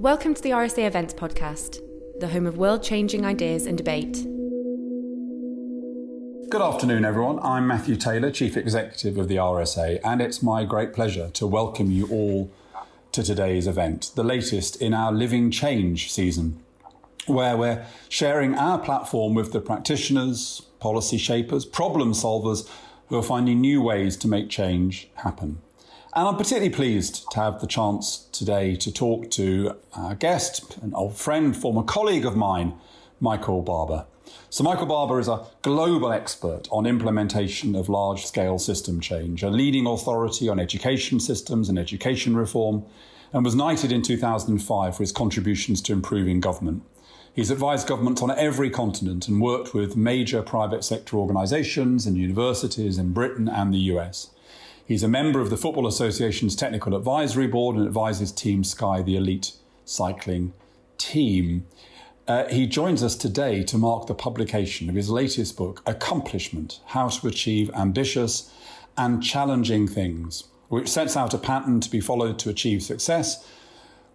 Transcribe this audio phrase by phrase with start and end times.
[0.00, 1.78] Welcome to the RSA Events Podcast,
[2.20, 4.14] the home of world changing ideas and debate.
[6.48, 7.38] Good afternoon, everyone.
[7.40, 11.90] I'm Matthew Taylor, Chief Executive of the RSA, and it's my great pleasure to welcome
[11.90, 12.50] you all
[13.12, 16.58] to today's event, the latest in our Living Change season,
[17.26, 22.66] where we're sharing our platform with the practitioners, policy shapers, problem solvers
[23.08, 25.58] who are finding new ways to make change happen.
[26.12, 30.92] And I'm particularly pleased to have the chance today to talk to our guest, an
[30.92, 32.74] old friend, former colleague of mine,
[33.20, 34.06] Michael Barber.
[34.48, 39.50] So, Michael Barber is a global expert on implementation of large scale system change, a
[39.50, 42.84] leading authority on education systems and education reform,
[43.32, 46.82] and was knighted in 2005 for his contributions to improving government.
[47.32, 52.98] He's advised governments on every continent and worked with major private sector organisations and universities
[52.98, 54.30] in Britain and the US.
[54.90, 59.14] He's a member of the Football Association's Technical Advisory Board and advises Team Sky, the
[59.14, 59.52] elite
[59.84, 60.52] cycling
[60.98, 61.64] team.
[62.26, 67.06] Uh, he joins us today to mark the publication of his latest book, Accomplishment How
[67.06, 68.52] to Achieve Ambitious
[68.98, 73.46] and Challenging Things, which sets out a pattern to be followed to achieve success,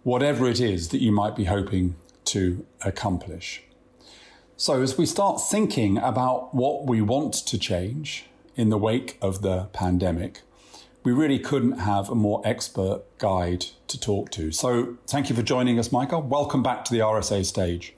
[0.02, 3.62] whatever it is that you might be hoping to accomplish.
[4.58, 9.40] So, as we start thinking about what we want to change in the wake of
[9.40, 10.42] the pandemic,
[11.06, 14.50] we really couldn't have a more expert guide to talk to.
[14.50, 16.20] So thank you for joining us, Michael.
[16.20, 17.94] Welcome back to the RSA stage.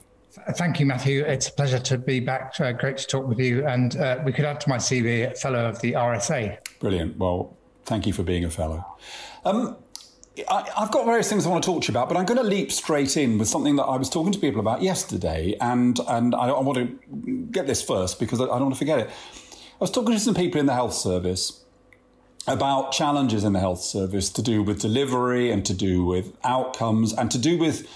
[0.51, 1.23] Thank you, Matthew.
[1.23, 2.53] It's a pleasure to be back.
[2.59, 3.65] Uh, great to talk with you.
[3.65, 6.59] And uh, we could add to my CV, fellow of the RSA.
[6.79, 7.17] Brilliant.
[7.17, 8.85] Well, thank you for being a fellow.
[9.43, 9.77] Um,
[10.47, 12.37] I, have got various things I want to talk to you about, but I'm going
[12.37, 15.99] to leap straight in with something that I was talking to people about yesterday, and
[16.07, 18.99] and I, I want to get this first because I, I don't want to forget
[18.99, 19.09] it.
[19.09, 21.58] I was talking to some people in the health service,
[22.47, 27.13] about challenges in the health service to do with delivery and to do with outcomes
[27.13, 27.87] and to do with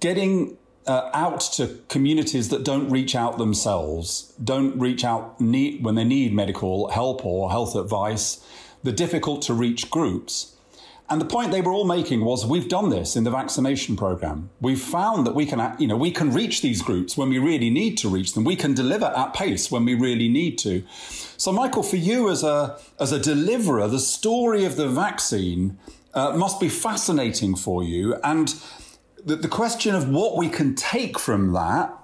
[0.00, 5.94] getting uh, out to communities that don't reach out themselves, don't reach out need, when
[5.94, 8.44] they need medical help or health advice,
[8.82, 10.54] the difficult to reach groups.
[11.08, 14.50] And the point they were all making was we've done this in the vaccination program.
[14.60, 17.68] We've found that we can, you know, we can reach these groups when we really
[17.68, 18.44] need to reach them.
[18.44, 20.82] We can deliver at pace when we really need to.
[21.36, 25.78] So, Michael, for you as a, as a deliverer, the story of the vaccine
[26.14, 28.14] uh, must be fascinating for you.
[28.22, 28.54] And
[29.24, 31.96] the, the question of what we can take from that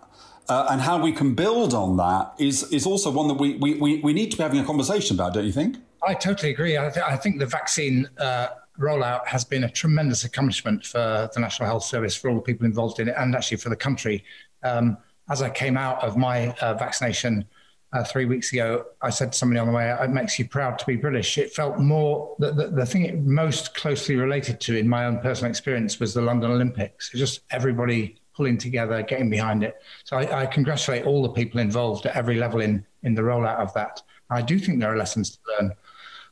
[0.48, 4.00] uh, and how we can build on that is, is also one that we, we,
[4.00, 5.76] we, need to be having a conversation about, don't you think?
[6.06, 6.76] I totally agree.
[6.76, 8.48] I, th- I think the vaccine uh,
[8.78, 12.66] rollout has been a tremendous accomplishment for the National Health Service, for all the people
[12.66, 14.24] involved in it, and actually for the country.
[14.64, 14.98] Um,
[15.28, 17.46] as I came out of my uh, vaccination
[17.92, 20.78] uh, three weeks ago, I said to somebody on the way, it makes you proud
[20.78, 21.38] to be British.
[21.38, 25.18] It felt more, the, the, the thing it most closely related to in my own
[25.18, 27.10] personal experience was the London Olympics.
[27.10, 29.82] Just everybody pulling together, getting behind it.
[30.04, 33.58] So I, I, congratulate all the people involved at every level in, in the rollout
[33.58, 34.02] of that.
[34.30, 35.72] I do think there are lessons to learn.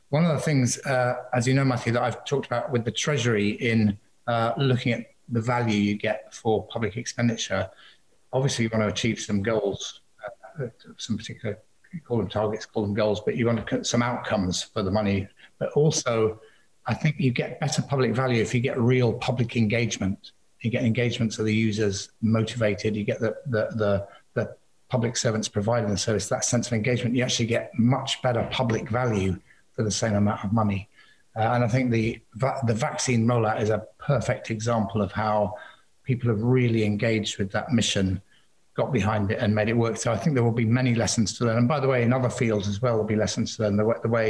[0.09, 2.91] One of the things, uh, as you know, Matthew, that I've talked about with the
[2.91, 3.97] Treasury in
[4.27, 7.69] uh, looking at the value you get for public expenditure,
[8.33, 10.01] obviously you want to achieve some goals,
[10.97, 11.59] some particular,
[12.05, 15.27] call them targets, call them goals, but you want some outcomes for the money.
[15.57, 16.39] But also,
[16.85, 20.31] I think you get better public value if you get real public engagement.
[20.61, 22.95] You get engagement of the users motivated.
[22.95, 24.55] You get the the the, the
[24.89, 26.27] public servants providing the service.
[26.29, 29.39] That sense of engagement, you actually get much better public value
[29.73, 30.89] for the same amount of money.
[31.35, 32.19] Uh, and I think the
[32.65, 35.55] the vaccine rollout is a perfect example of how
[36.03, 38.21] people have really engaged with that mission,
[38.81, 39.95] got behind it, and made it work.
[40.03, 41.57] So I think there will be many lessons to learn.
[41.61, 43.75] And by the way, in other fields as well, there'll be lessons to learn.
[43.81, 44.27] The, the way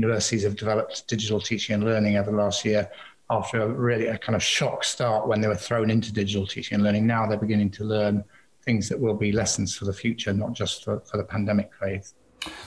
[0.00, 2.82] universities have developed digital teaching and learning over the last year,
[3.30, 6.76] after a really a kind of shock start when they were thrown into digital teaching
[6.76, 8.24] and learning, now they're beginning to learn
[8.62, 12.14] things that will be lessons for the future, not just for, for the pandemic phase.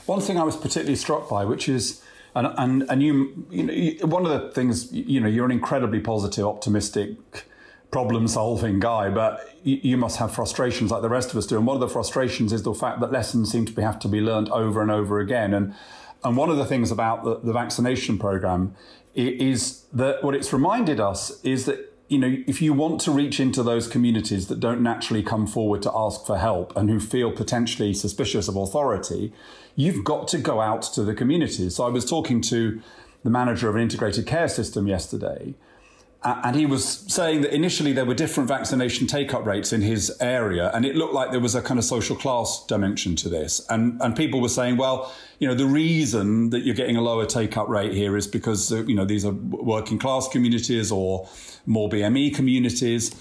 [0.06, 2.04] One thing I was particularly struck by, which is
[2.36, 6.00] and and and you, you know, one of the things, you know, you're an incredibly
[6.00, 7.10] positive, optimistic,
[7.92, 11.58] problem-solving guy, but you, you must have frustrations like the rest of us do.
[11.58, 14.08] And one of the frustrations is the fact that lessons seem to be, have to
[14.08, 15.54] be learned over and over again.
[15.54, 15.74] And
[16.24, 18.76] and one of the things about the, the vaccination program
[19.16, 23.40] is that what it's reminded us is that you know, if you want to reach
[23.40, 27.32] into those communities that don't naturally come forward to ask for help and who feel
[27.32, 29.32] potentially suspicious of authority,
[29.78, 31.78] you've got to go out to the communities.
[31.78, 32.82] So I was talking to
[33.24, 35.54] the manager of an integrated care system yesterday,
[36.24, 40.16] and he was saying that initially there were different vaccination take up rates in his
[40.22, 43.66] area, and it looked like there was a kind of social class dimension to this.
[43.70, 47.26] And, and people were saying, well, you know, the reason that you're getting a lower
[47.26, 51.28] take up rate here is because, uh, you know, these are working class communities or
[51.66, 53.12] more BME communities.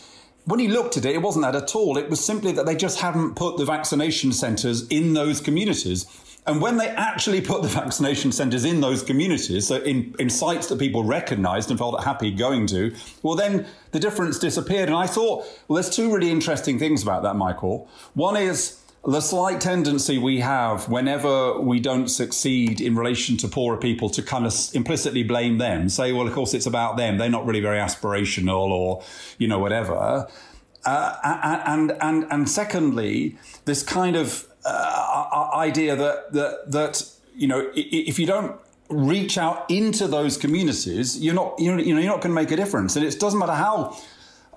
[0.44, 1.96] when he looked at it, it wasn't that at all.
[1.96, 6.05] It was simply that they just hadn't put the vaccination centres in those communities.
[6.46, 10.69] And when they actually put the vaccination centres in those communities, so in, in sites
[10.69, 14.88] that people recognised and felt happy going to, well, then the difference disappeared.
[14.88, 17.88] And I thought, well, there's two really interesting things about that, Michael.
[18.14, 23.76] One is the slight tendency we have whenever we don't succeed in relation to poorer
[23.76, 27.16] people to kind of implicitly blame them, say, well, of course, it's about them.
[27.16, 29.02] They're not really very aspirational or,
[29.38, 30.28] you know, whatever.
[30.84, 31.14] Uh,
[31.66, 38.19] and, and, and secondly, this kind of uh, idea that, that, that, you know, if
[38.19, 38.56] you don't
[38.88, 42.56] reach out into those communities, you're not, you know, you're not going to make a
[42.56, 42.97] difference.
[42.97, 43.97] And it doesn't matter how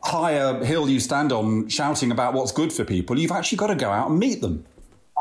[0.03, 3.67] high a hill you stand on shouting about what's good for people, you've actually got
[3.67, 4.65] to go out and meet them.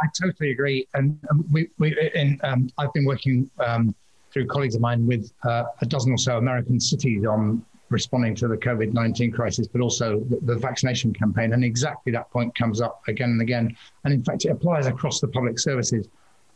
[0.03, 0.89] I totally agree.
[0.95, 1.19] And
[1.53, 3.95] we, we in, um, I've been working um,
[4.33, 8.49] through colleagues of mine with uh, a dozen or so American cities on responding to
[8.49, 11.53] the COVID 19 crisis, but also the, the, vaccination campaign.
[11.53, 13.77] And exactly that point comes up again and again.
[14.05, 16.09] And in fact, it applies across the public services.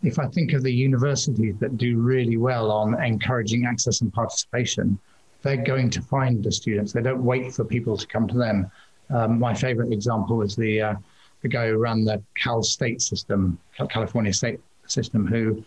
[0.02, 4.98] If I think of the universities that do really well on encouraging access and participation,
[5.42, 6.92] they're going to find the students.
[6.92, 8.70] They don't wait for people to come to them.
[9.10, 10.94] Um, my favorite example is the uh,
[11.42, 15.62] the guy who ran the Cal State system, California State system, who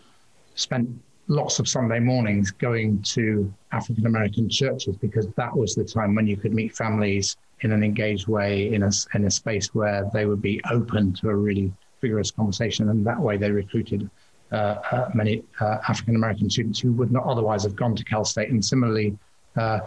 [0.54, 0.88] spent
[1.30, 6.26] lots of Sunday mornings going to African American churches because that was the time when
[6.26, 10.26] you could meet families in an engaged way in a in a space where they
[10.26, 14.10] would be open to a really vigorous conversation, and that way they recruited.
[14.50, 18.24] Uh, uh, many uh, African American students who would not otherwise have gone to Cal
[18.24, 19.16] State, and similarly,
[19.56, 19.78] uh,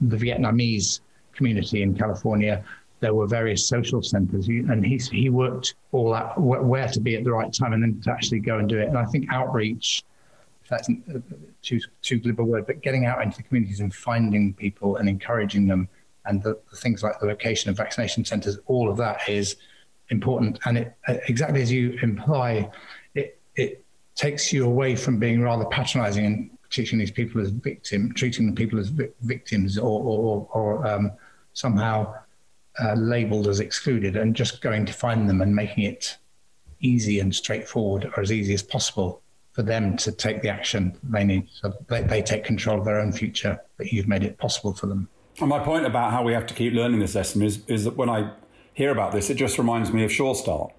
[0.00, 1.00] the Vietnamese
[1.34, 2.64] community in California,
[3.00, 7.24] there were various social centers, and he he worked all out where to be at
[7.24, 8.88] the right time, and then to actually go and do it.
[8.88, 10.02] And I think outreach,
[10.68, 10.88] that's
[11.62, 15.08] too too glib a word, but getting out into the communities and finding people and
[15.08, 15.88] encouraging them,
[16.24, 19.56] and the, the things like the location of vaccination centers, all of that is
[20.10, 20.58] important.
[20.64, 20.96] And it
[21.28, 22.70] exactly as you imply,
[23.14, 23.84] it it
[24.14, 28.52] takes you away from being rather patronizing and treating these people as victim, treating the
[28.52, 31.12] people as vi- victims or, or, or um,
[31.52, 32.12] somehow
[32.82, 36.16] uh, labeled as excluded, and just going to find them and making it
[36.80, 39.22] easy and straightforward, or as easy as possible
[39.56, 43.00] for them to take the action they need, so they, they take control of their
[43.00, 43.58] own future.
[43.78, 45.08] That you've made it possible for them.
[45.40, 47.96] And my point about how we have to keep learning this lesson is, is that
[47.96, 48.30] when I
[48.72, 50.72] hear about this, it just reminds me of Sure Start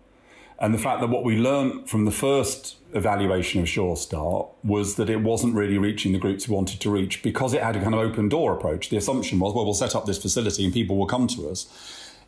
[0.60, 4.96] and the fact that what we learned from the first evaluation of Sure Start was
[4.96, 7.82] that it wasn't really reaching the groups we wanted to reach because it had a
[7.82, 8.90] kind of open door approach.
[8.90, 11.68] The assumption was, well, we'll set up this facility and people will come to us.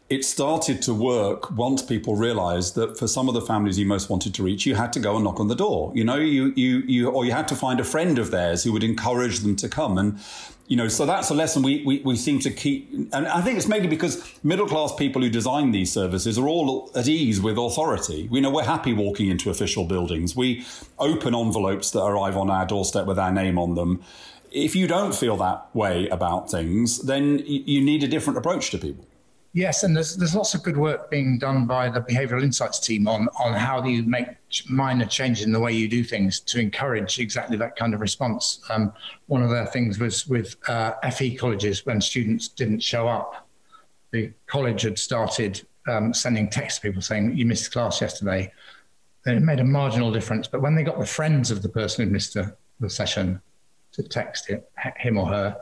[0.10, 4.10] It started to work once people realized that for some of the families you most
[4.10, 5.92] wanted to reach, you had to go and knock on the door.
[5.94, 8.72] You know, you, you, you, or you had to find a friend of theirs who
[8.72, 10.00] would encourage them to come.
[10.00, 10.20] And
[10.70, 12.92] you know, so that's a lesson we, we, we seem to keep.
[13.12, 16.92] And I think it's mainly because middle class people who design these services are all
[16.96, 18.28] at ease with authority.
[18.32, 20.36] We know we're happy walking into official buildings.
[20.36, 20.66] We
[21.00, 24.04] open envelopes that arrive on our doorstep with our name on them.
[24.52, 28.78] If you don't feel that way about things, then you need a different approach to
[28.78, 29.09] people.
[29.54, 33.08] Yes, and there's there's lots of good work being done by the behavioural insights team
[33.08, 34.28] on on how do you make
[34.70, 38.62] minor changes in the way you do things to encourage exactly that kind of response.
[38.70, 38.94] Um,
[39.26, 43.48] one of their things was with uh, FE colleges when students didn't show up.
[44.12, 48.52] The college had started um, sending text to people saying you missed class yesterday.
[49.26, 52.06] And it made a marginal difference, but when they got the friends of the person
[52.06, 53.42] who missed the, the session
[53.92, 55.62] to text it, him or her,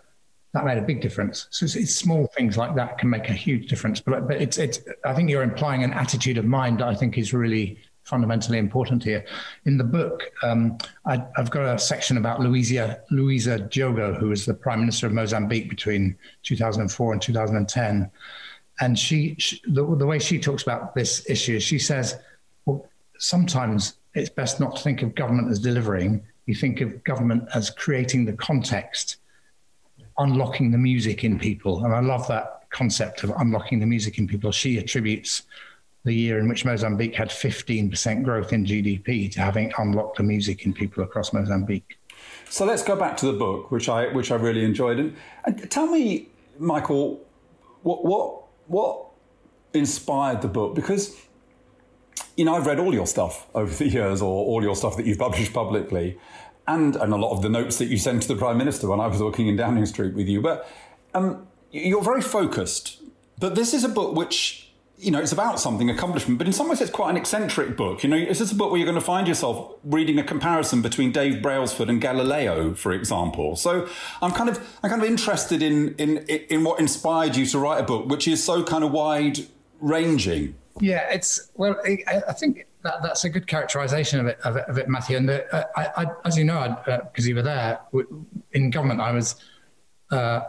[0.54, 1.48] that made a big difference.
[1.52, 4.00] So it's, it's, small things like that can make a huge difference.
[4.00, 4.80] But but it's it's.
[5.06, 7.78] I think you're implying an attitude of mind that I think is really
[8.08, 9.26] fundamentally important here.
[9.66, 14.46] In the book, um, I, have got a section about Luisa Luisa Diogo, who was
[14.46, 18.10] the Prime Minister of Mozambique between 2004 and 2010.
[18.80, 22.18] And she, she the, the way she talks about this issue, she says,
[22.66, 22.88] well,
[23.18, 26.24] sometimes it's best not to think of government as delivering.
[26.46, 29.18] You think of government as creating the context
[30.18, 31.84] unlocking the music in people.
[31.86, 34.52] And I love that concept of unlocking the music in people.
[34.52, 35.44] She attributes
[36.04, 40.66] the year in which Mozambique had 15% growth in GDP to having unlocked the music
[40.66, 41.98] in people across Mozambique.
[42.50, 45.00] So let's go back to the book, which I which I really enjoyed.
[45.00, 47.26] And, and tell me, Michael,
[47.84, 49.06] what what what
[49.74, 50.74] inspired the book?
[50.74, 51.16] Because
[52.36, 55.06] you know I've read all your stuff over the years, or all your stuff that
[55.06, 56.18] you've published publicly,
[56.68, 59.00] and, and a lot of the notes that you sent to the Prime Minister when
[59.00, 60.42] I was working in Downing Street with you.
[60.42, 60.70] But
[61.14, 63.02] um, you're very focused.
[63.40, 64.68] But this is a book which
[65.00, 68.04] you know, it's about something, accomplishment, but in some ways it's quite an eccentric book.
[68.04, 70.82] You know, is this a book where you're going to find yourself reading a comparison
[70.82, 73.56] between Dave Brailsford and Galileo, for example?
[73.56, 73.88] So
[74.24, 77.80] I'm kind of, I'm kind of interested in, in, in what inspired you to write
[77.80, 79.40] a book, which is so kind of wide
[79.80, 80.56] ranging.
[80.80, 84.78] Yeah, it's, well, I, think that, that's a good characterization of it, of it, of
[84.78, 85.18] it Matthew.
[85.18, 87.80] And uh, I, I, as you know, because uh, you were there
[88.54, 89.36] in government, I was,
[90.12, 90.42] uh,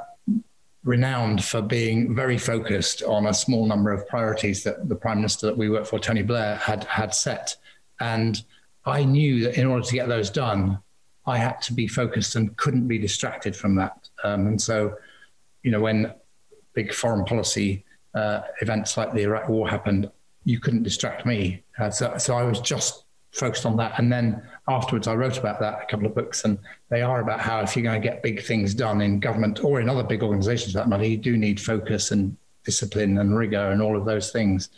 [0.85, 5.47] renowned for being very focused on a small number of priorities that the prime minister
[5.47, 7.57] that we worked for, Tony Blair, had had set.
[8.01, 8.43] And
[8.87, 10.79] I knew that in order to get those done,
[11.27, 14.09] I had to be focused and couldn't be distracted from that.
[14.25, 14.97] Um, and so,
[15.63, 16.15] you know, when
[16.73, 20.11] big foreign policy uh, events like the Iraq War happened,
[20.45, 21.63] you couldn't distract me.
[21.79, 23.99] Uh, so, so I was just focused on that.
[23.99, 26.59] And then afterwards, I wrote about that a couple of books, and
[26.89, 29.81] they are about how if you're going to get big things done in government or
[29.81, 33.81] in other big organizations, that money, you do need focus and discipline and rigor and
[33.81, 34.71] all of those things.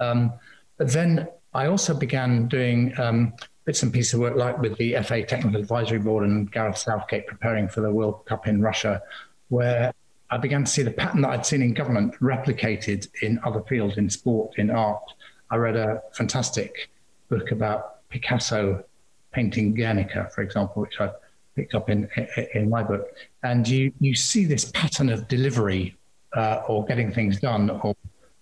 [0.00, 0.32] Um,
[0.76, 3.32] but then I also began doing um,
[3.64, 7.26] bits and pieces of work, like with the FA Technical Advisory Board and Gareth Southgate
[7.26, 9.02] preparing for the World Cup in Russia,
[9.48, 9.92] where
[10.30, 13.96] I began to see the pattern that I'd seen in government replicated in other fields,
[13.96, 15.02] in sport, in art.
[15.50, 16.88] I read a fantastic
[17.28, 18.84] book about Picasso
[19.32, 21.10] painting Guernica, for example, which I
[21.54, 22.08] picked up in
[22.54, 23.06] in my book.
[23.42, 25.96] And you you see this pattern of delivery
[26.34, 27.94] uh, or getting things done, or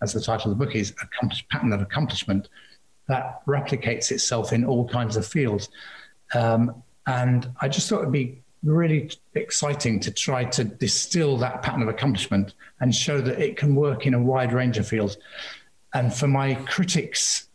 [0.02, 2.48] as the title of the book is, a pattern of accomplishment
[3.06, 5.68] that replicates itself in all kinds of fields.
[6.34, 11.82] Um, and I just thought it'd be really exciting to try to distill that pattern
[11.82, 15.18] of accomplishment and show that it can work in a wide range of fields.
[15.94, 17.48] And for my critics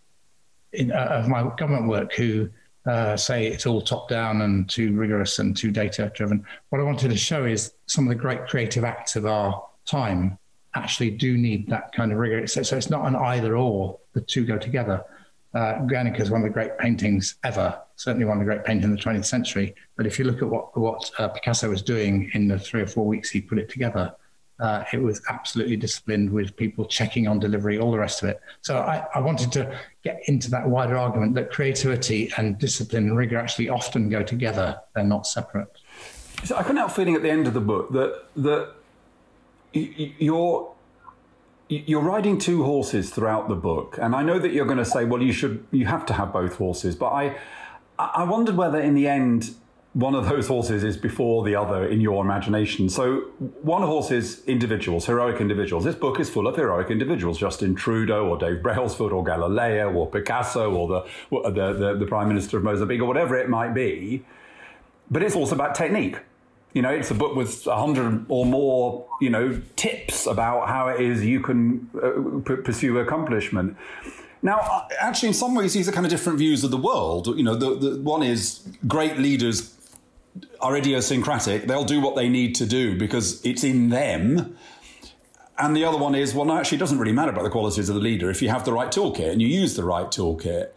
[0.74, 2.50] in, uh, of my government work who
[2.86, 6.46] uh, say it's all top down and too rigorous and too data driven.
[6.69, 10.38] What I wanted to show is some of the great creative acts of our time
[10.75, 12.48] actually do need that kind of rigor.
[12.48, 15.03] So, so it's not an either or, the two go together.
[15.53, 18.86] Uh, Guernica is one of the great paintings ever, certainly one of the great paintings
[18.86, 19.74] in the 20th century.
[19.96, 22.88] But if you look at what, what uh, Picasso was doing in the three or
[22.88, 24.13] four weeks he put it together,
[24.60, 28.42] uh, it was absolutely disciplined with people checking on delivery, all the rest of it.
[28.62, 33.18] So I, I, wanted to get into that wider argument that creativity and discipline and
[33.18, 35.70] rigor actually often go together; they're not separate.
[36.44, 38.74] So I couldn't help feeling at the end of the book that that
[39.74, 40.74] you're
[41.70, 45.06] you're riding two horses throughout the book, and I know that you're going to say,
[45.06, 47.38] well, you should you have to have both horses, but I
[47.98, 49.51] I wondered whether in the end
[50.00, 52.88] one of those horses is before the other in your imagination.
[52.89, 53.22] So
[53.62, 55.84] one horse is individuals, heroic individuals.
[55.84, 60.10] This book is full of heroic individuals, Justin Trudeau or Dave Brailsford or Galileo or
[60.10, 64.24] Picasso or the, the, the, the Prime Minister of Mozambique or whatever it might be.
[65.12, 66.18] But it's also about technique.
[66.74, 70.88] You know, it's a book with a hundred or more, you know, tips about how
[70.89, 73.75] it is you can uh, p- pursue accomplishment.
[74.41, 77.27] Now, uh, actually, in some ways, these are kind of different views of the world.
[77.36, 79.75] You know, the, the one is great leaders
[80.62, 81.68] are idiosyncratic.
[81.68, 84.58] They'll do what they need to do because it's in them.
[85.58, 87.89] And the other one is, well, no, actually, it doesn't really matter about the qualities
[87.89, 90.70] of the leader if you have the right toolkit and you use the right toolkit.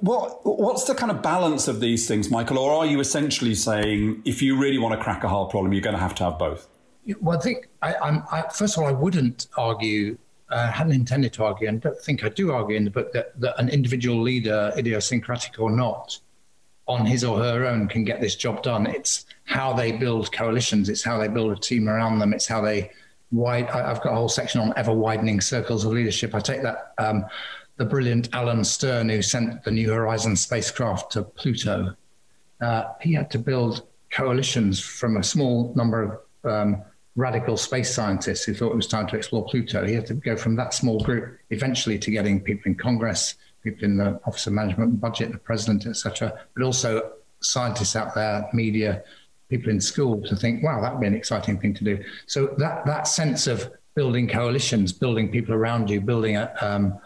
[0.00, 2.58] What, what's the kind of balance of these things, Michael?
[2.58, 5.82] Or are you essentially saying if you really want to crack a hard problem, you're
[5.82, 6.68] going to have to have both?
[7.20, 10.18] Well, I think, I, I, first of all, I wouldn't argue,
[10.50, 13.40] uh, hadn't intended to argue, and don't think I do argue in the book that,
[13.40, 16.18] that an individual leader, idiosyncratic or not,
[16.88, 18.86] on his or her own can get this job done.
[18.86, 20.88] It's how they build coalitions.
[20.88, 22.32] It's how they build a team around them.
[22.32, 22.90] It's how they
[23.32, 23.68] wide.
[23.68, 26.34] I've got a whole section on ever widening circles of leadership.
[26.34, 27.26] I take that um,
[27.76, 31.94] the brilliant Alan Stern, who sent the New Horizons spacecraft to Pluto.
[32.60, 36.82] Uh, he had to build coalitions from a small number of um,
[37.16, 39.84] radical space scientists who thought it was time to explore Pluto.
[39.84, 43.34] He had to go from that small group eventually to getting people in Congress,
[43.66, 48.14] people in the Office of Management and Budget, the President, etc., but also scientists out
[48.14, 49.02] there, media,
[49.48, 52.02] people in school to think, wow, that would be an exciting thing to do.
[52.26, 56.98] So that that sense of building coalitions, building people around you, building a um,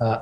[0.00, 0.18] uh,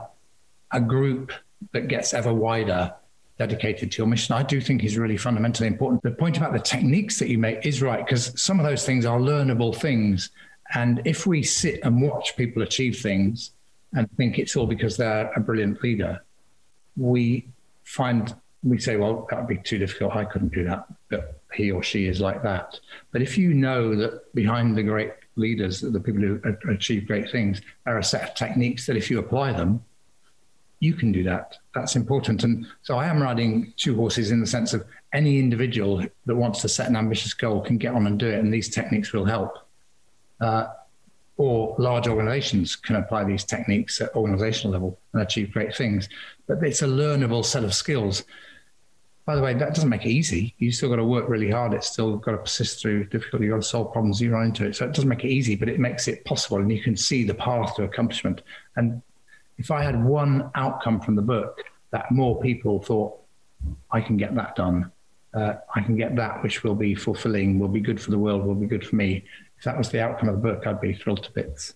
[0.72, 1.32] a group
[1.72, 2.92] that gets ever wider,
[3.38, 6.02] dedicated to your mission, I do think is really fundamentally important.
[6.02, 9.06] The point about the techniques that you make is right because some of those things
[9.06, 10.30] are learnable things,
[10.74, 13.52] and if we sit and watch people achieve things
[13.94, 16.22] and think it's all because they're a brilliant leader,
[16.96, 17.48] we
[17.84, 18.34] find
[18.64, 20.16] we say, well, that would be too difficult.
[20.16, 20.86] I couldn't do that.
[21.10, 22.80] But he or she is like that.
[23.12, 27.60] But if you know that behind the great leaders, the people who achieve great things,
[27.86, 29.84] are a set of techniques that if you apply them,
[30.80, 31.58] you can do that.
[31.74, 32.42] That's important.
[32.42, 36.60] And so I am riding two horses in the sense of any individual that wants
[36.62, 39.24] to set an ambitious goal can get on and do it, and these techniques will
[39.24, 39.58] help.
[40.40, 40.66] Uh,
[41.36, 46.08] or large organizations can apply these techniques at organizational level and achieve great things.
[46.46, 48.24] But it's a learnable set of skills.
[49.26, 50.54] By the way, that doesn't make it easy.
[50.58, 51.72] You still got to work really hard.
[51.72, 53.46] It's still got to persist through difficulty.
[53.46, 54.76] You've got to solve problems you run into it.
[54.76, 56.58] So it doesn't make it easy, but it makes it possible.
[56.58, 58.42] And you can see the path to accomplishment.
[58.76, 59.02] And
[59.58, 63.18] if I had one outcome from the book that more people thought,
[63.90, 64.92] I can get that done,
[65.32, 68.44] uh, I can get that which will be fulfilling, will be good for the world,
[68.44, 69.24] will be good for me.
[69.64, 71.73] If that was the outcome of the book, I'd be thrilled to bits.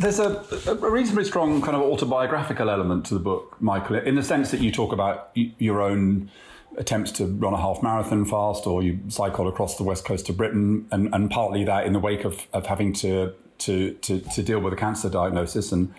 [0.00, 4.24] There's a, a, reasonably strong kind of autobiographical element to the book, Michael, in the
[4.24, 6.32] sense that you talk about your own
[6.78, 10.36] attempts to run a half marathon fast or you cycle across the west coast of
[10.36, 14.42] Britain, and, and partly that in the wake of, of having to, to, to, to
[14.42, 15.70] deal with a cancer diagnosis.
[15.70, 15.94] And,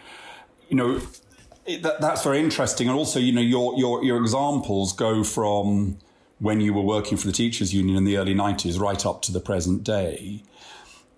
[0.68, 1.00] you know,
[1.68, 2.90] that, that's very interesting.
[2.90, 6.00] And also, you know, your, your, your examples go from
[6.40, 9.32] when you were working for the teachers union in the early 90s right up to
[9.32, 10.44] the present day.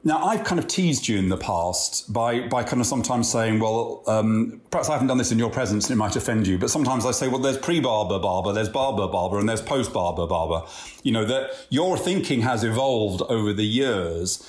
[0.05, 3.59] Now, I've kind of teased you in the past by, by kind of sometimes saying,
[3.59, 6.57] well, um, perhaps I haven't done this in your presence and it might offend you,
[6.57, 8.19] but sometimes I say, well, there's pre Barber
[8.53, 10.67] there's Barber Barber, and there's post Barber Barber.
[11.03, 14.45] You know, that your thinking has evolved over the years.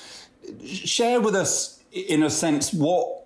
[0.65, 3.25] Share with us, in a sense, what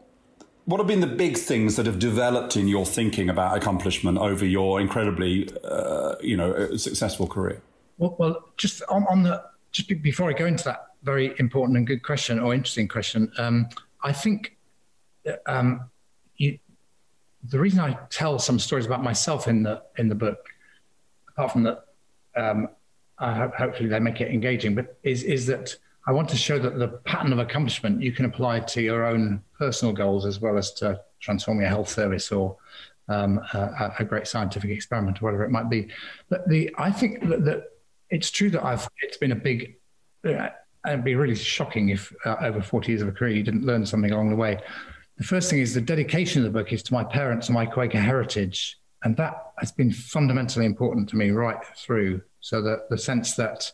[0.65, 4.45] what have been the big things that have developed in your thinking about accomplishment over
[4.45, 7.59] your incredibly, uh, you know, successful career?
[7.97, 11.87] Well, well just on, on the just before I go into that, very important and
[11.87, 13.31] good question or interesting question.
[13.37, 13.69] Um,
[14.03, 14.57] I think
[15.45, 15.89] um,
[16.37, 16.59] you,
[17.43, 20.39] the reason I tell some stories about myself in the in the book,
[21.29, 21.85] apart from that,
[22.35, 22.69] um,
[23.17, 25.75] I hope, hopefully they make it engaging, but is is that
[26.07, 29.43] I want to show that the pattern of accomplishment you can apply to your own
[29.57, 32.57] personal goals as well as to transforming a health service or
[33.09, 35.89] um, a, a, great scientific experiment or whatever it might be.
[36.29, 37.63] But the I think that, that
[38.09, 39.75] it's true that I've it's been a big
[40.25, 40.49] uh,
[40.87, 43.85] it'd be really shocking if uh, over 40 years of a career you didn't learn
[43.85, 44.59] something along the way.
[45.17, 47.65] The first thing is the dedication of the book is to my parents and my
[47.65, 48.77] Quaker heritage.
[49.03, 52.21] And that has been fundamentally important to me right through.
[52.41, 53.71] So that the sense that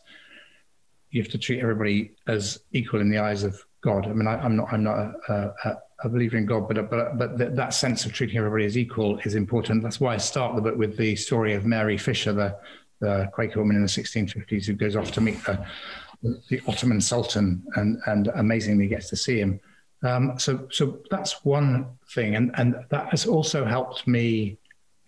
[1.10, 4.06] you have to treat everybody as equal in the eyes of God.
[4.06, 7.16] I mean, I, am not, I'm not a, a, a, believer in God, but but
[7.16, 9.82] but th- that sense of treating everybody as equal is important.
[9.82, 12.56] That's why I start the book with the story of Mary Fisher, the,
[13.00, 15.64] the Quaker woman in the 1650s who goes off to meet the
[16.48, 19.60] the Ottoman Sultan, and and amazingly gets to see him.
[20.02, 24.58] Um, so so that's one thing, and and that has also helped me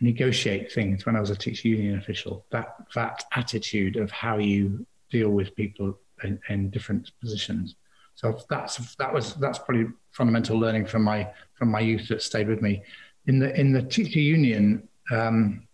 [0.01, 2.45] negotiate things when I was a teacher union official.
[2.51, 7.77] That that attitude of how you deal with people in, in different positions.
[8.15, 12.49] So that's that was that's probably fundamental learning from my from my youth that stayed
[12.49, 12.83] with me.
[13.27, 15.68] In the in the teacher union, um,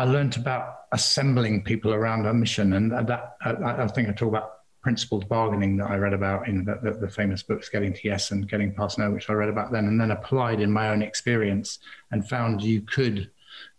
[0.00, 4.30] I learned about assembling people around a mission, and that I, I think I talk
[4.30, 8.00] about principled bargaining that I read about in the, the, the, famous books Getting to
[8.02, 10.88] Yes and Getting Past No, which I read about then, and then applied in my
[10.88, 11.80] own experience
[12.12, 13.30] and found you could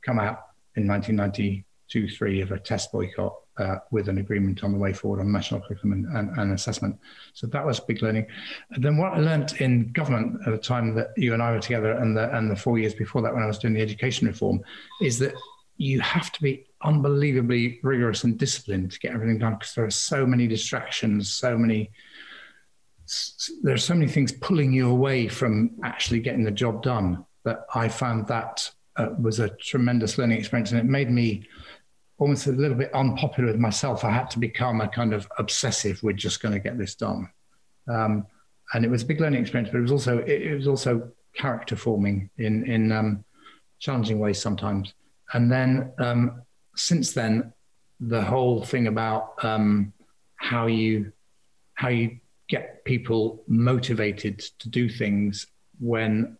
[0.05, 0.41] come out
[0.75, 5.21] in 1992 3 of a test boycott uh, with an agreement on the way forward
[5.21, 6.99] on national curriculum and, and, and, assessment.
[7.33, 8.27] So that was big learning.
[8.69, 11.59] And then what I learned in government at the time that you and I were
[11.59, 14.27] together and the, and the four years before that when I was doing the education
[14.27, 14.61] reform
[15.01, 15.33] is that
[15.81, 19.89] you have to be unbelievably rigorous and disciplined to get everything done because there are
[19.89, 21.91] so many distractions, so many
[23.61, 27.65] there are so many things pulling you away from actually getting the job done that
[27.73, 31.45] I found that uh, was a tremendous learning experience and it made me
[32.19, 34.05] almost a little bit unpopular with myself.
[34.05, 36.01] I had to become a kind of obsessive.
[36.03, 37.27] We're just going to get this done,
[37.87, 38.27] um,
[38.73, 39.71] and it was a big learning experience.
[39.71, 43.25] But it was also it, it was also character forming in in um,
[43.79, 44.93] challenging ways sometimes.
[45.33, 46.41] And then um,
[46.75, 47.53] since then,
[47.99, 49.93] the whole thing about um,
[50.35, 51.11] how you
[51.75, 55.47] how you get people motivated to do things
[55.79, 56.37] when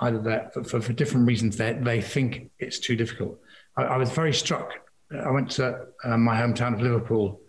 [0.00, 3.38] either that for, for, different reasons they, they think it's too difficult.
[3.76, 4.70] I, I was very struck.
[5.12, 7.40] I went to uh, my hometown of Liverpool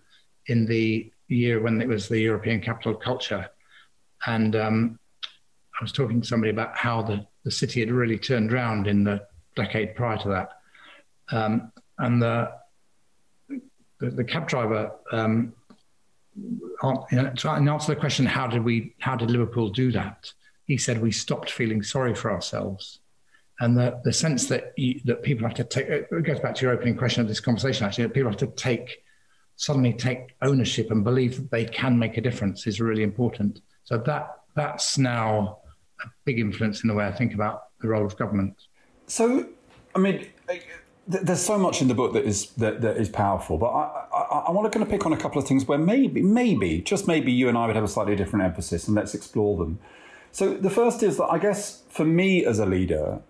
[0.48, 3.50] in the year when it was the European Capital of Culture,
[4.26, 5.00] and um,
[5.80, 9.04] I was talking to somebody about how the, the city had really turned around in
[9.04, 10.50] the decade prior to that.
[11.32, 12.52] Um, and the,
[14.00, 15.54] the, the cab driver, um,
[16.82, 20.32] to answer the question, how did we, how did Liverpool do that?
[20.66, 23.00] He said we stopped feeling sorry for ourselves,
[23.60, 26.66] and the the sense that you, that people have to take it goes back to
[26.66, 27.86] your opening question of this conversation.
[27.86, 29.04] Actually, that people have to take
[29.58, 33.62] suddenly take ownership and believe that they can make a difference is really important.
[33.84, 35.60] So that that's now
[36.02, 38.56] a big influence in the way I think about the role of government.
[39.08, 39.48] So,
[39.96, 40.28] I mean,
[41.08, 44.38] there's so much in the book that is that, that is powerful, but I, I,
[44.48, 47.08] I want to kind of pick on a couple of things where maybe, maybe, just
[47.08, 49.80] maybe, you and I would have a slightly different emphasis, and let's explore them.
[50.32, 53.22] So the first is that I guess for me as a leader,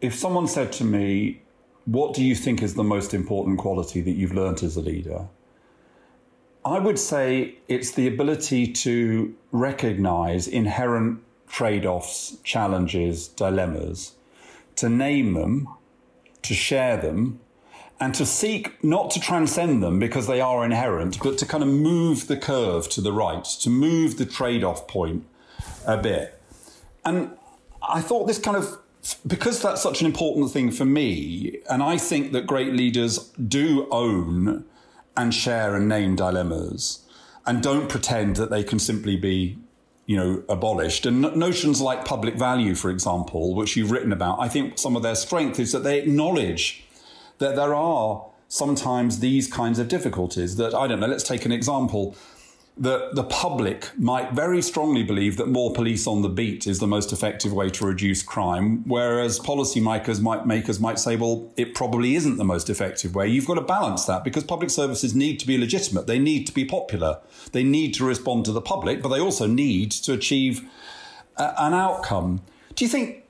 [0.00, 1.42] if someone said to me,
[1.84, 5.28] "What do you think is the most important quality that you've learnt as a leader?"
[6.64, 14.14] I would say it's the ability to recognize inherent trade-offs, challenges, dilemmas,
[14.76, 15.68] to name them
[16.42, 17.40] to share them
[18.00, 21.68] and to seek not to transcend them because they are inherent, but to kind of
[21.68, 25.24] move the curve to the right, to move the trade off point
[25.86, 26.40] a bit.
[27.04, 27.30] And
[27.80, 28.78] I thought this kind of,
[29.26, 33.86] because that's such an important thing for me, and I think that great leaders do
[33.90, 34.64] own
[35.16, 37.04] and share and name dilemmas
[37.46, 39.58] and don't pretend that they can simply be
[40.12, 41.06] you know, abolished.
[41.06, 45.02] And notions like public value, for example, which you've written about, I think some of
[45.02, 46.84] their strength is that they acknowledge
[47.38, 51.52] that there are sometimes these kinds of difficulties that, I don't know, let's take an
[51.52, 52.14] example
[52.76, 56.86] the, the public might very strongly believe that more police on the beat is the
[56.86, 62.14] most effective way to reduce crime, whereas policymakers might makers might say, well, it probably
[62.14, 63.28] isn't the most effective way.
[63.28, 66.06] You've got to balance that because public services need to be legitimate.
[66.06, 67.20] They need to be popular.
[67.52, 70.66] They need to respond to the public, but they also need to achieve
[71.36, 72.40] a, an outcome.
[72.74, 73.24] Do you think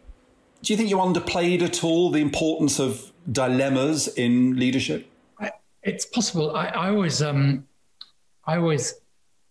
[0.62, 5.08] do you think you underplayed at all the importance of dilemmas in leadership?
[5.82, 6.54] It's possible.
[6.54, 7.66] I, I always um,
[8.46, 8.94] I always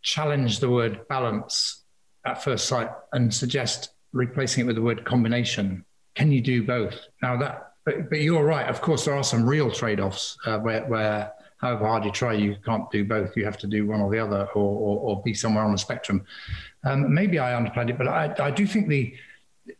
[0.02, 1.84] challenge the word balance
[2.26, 5.86] at first sight and suggest replacing it with the word combination.
[6.16, 6.96] Can you do both?
[7.22, 8.68] Now that, but, but you're right.
[8.68, 12.58] Of course, there are some real trade-offs uh, where, where, however hard you try, you
[12.66, 13.36] can't do both.
[13.38, 15.78] You have to do one or the other, or, or, or be somewhere on the
[15.78, 16.26] spectrum.
[16.84, 19.14] Um, maybe I underplayed it, but I, I do think the,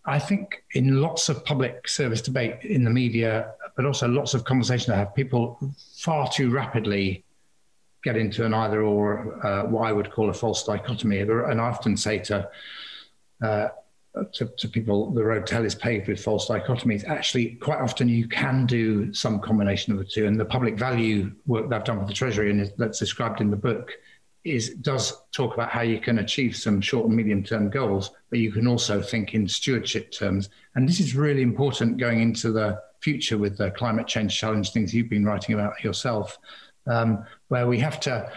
[0.06, 4.46] I think in lots of public service debate in the media, but also lots of
[4.46, 5.60] conversation I have, people
[5.98, 7.24] far too rapidly
[8.04, 11.20] get into an either or, uh, what I would call a false dichotomy.
[11.20, 12.50] And I often say to,
[13.42, 13.70] uh,
[14.34, 17.08] to, to, people, the road to hell is paved with false dichotomies.
[17.08, 20.26] Actually, quite often you can do some combination of the two.
[20.26, 23.50] And the public value work that I've done with the Treasury and that's described in
[23.50, 23.92] the book
[24.44, 28.40] is does talk about how you can achieve some short and medium term goals, but
[28.40, 30.50] you can also think in stewardship terms.
[30.76, 34.94] And this is really important going into the future with the climate change challenge, things
[34.94, 36.38] you've been writing about yourself
[36.88, 38.32] um, where we have to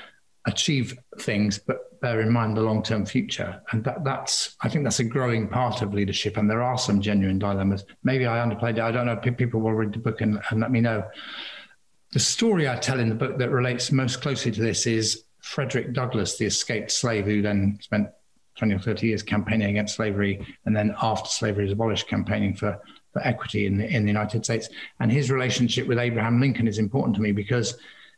[0.47, 3.63] achieve things, but bear in mind the long-term future.
[3.73, 6.37] And that, that's, I think that's a growing part of leadership.
[6.37, 7.85] And there are some genuine dilemmas.
[8.03, 8.81] Maybe I underplayed it.
[8.81, 9.17] I don't know.
[9.17, 11.05] People will read the book and, and let me know.
[12.13, 15.93] The story I tell in the book that relates most closely to this is Frederick
[15.93, 18.09] Douglass, the escaped slave who then spent
[18.57, 22.79] 20 or 30 years campaigning against slavery and then after slavery was abolished campaigning for,
[23.13, 24.69] for equity in the, in the United States.
[25.01, 27.77] And his relationship with Abraham Lincoln is important to me because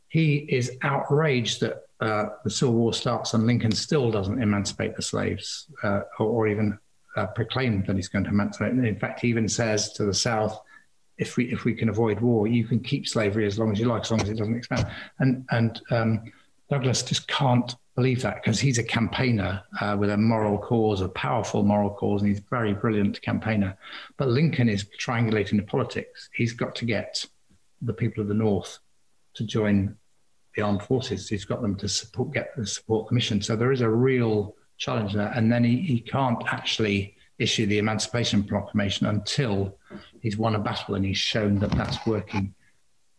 [0.08, 5.02] he is outraged that uh, the Civil War starts and Lincoln still doesn't emancipate the
[5.02, 6.78] slaves uh, or, or, even
[7.16, 8.72] uh, proclaim that he's going to emancipate.
[8.72, 10.60] In fact, he even says to the South,
[11.16, 13.86] if we if we can avoid war, you can keep slavery as long as you
[13.86, 14.86] like, as long as it doesn't expand.
[15.18, 16.32] And and um,
[16.68, 21.08] Douglass just can't believe that because he's a campaigner uh, with a moral cause, a
[21.08, 23.76] powerful moral cause, and he's a very brilliant campaigner.
[24.18, 26.28] But Lincoln is triangulating the politics.
[26.34, 27.24] He's got to get
[27.80, 28.78] the people of the North
[29.36, 29.96] to join
[30.56, 31.28] the armed forces.
[31.28, 33.40] He's got them to support, get the support the mission.
[33.40, 35.32] So there is a real challenge there.
[35.34, 39.76] And then he, he can't actually issue the Emancipation Proclamation until
[40.20, 42.54] he's won a battle and he's shown that that's working.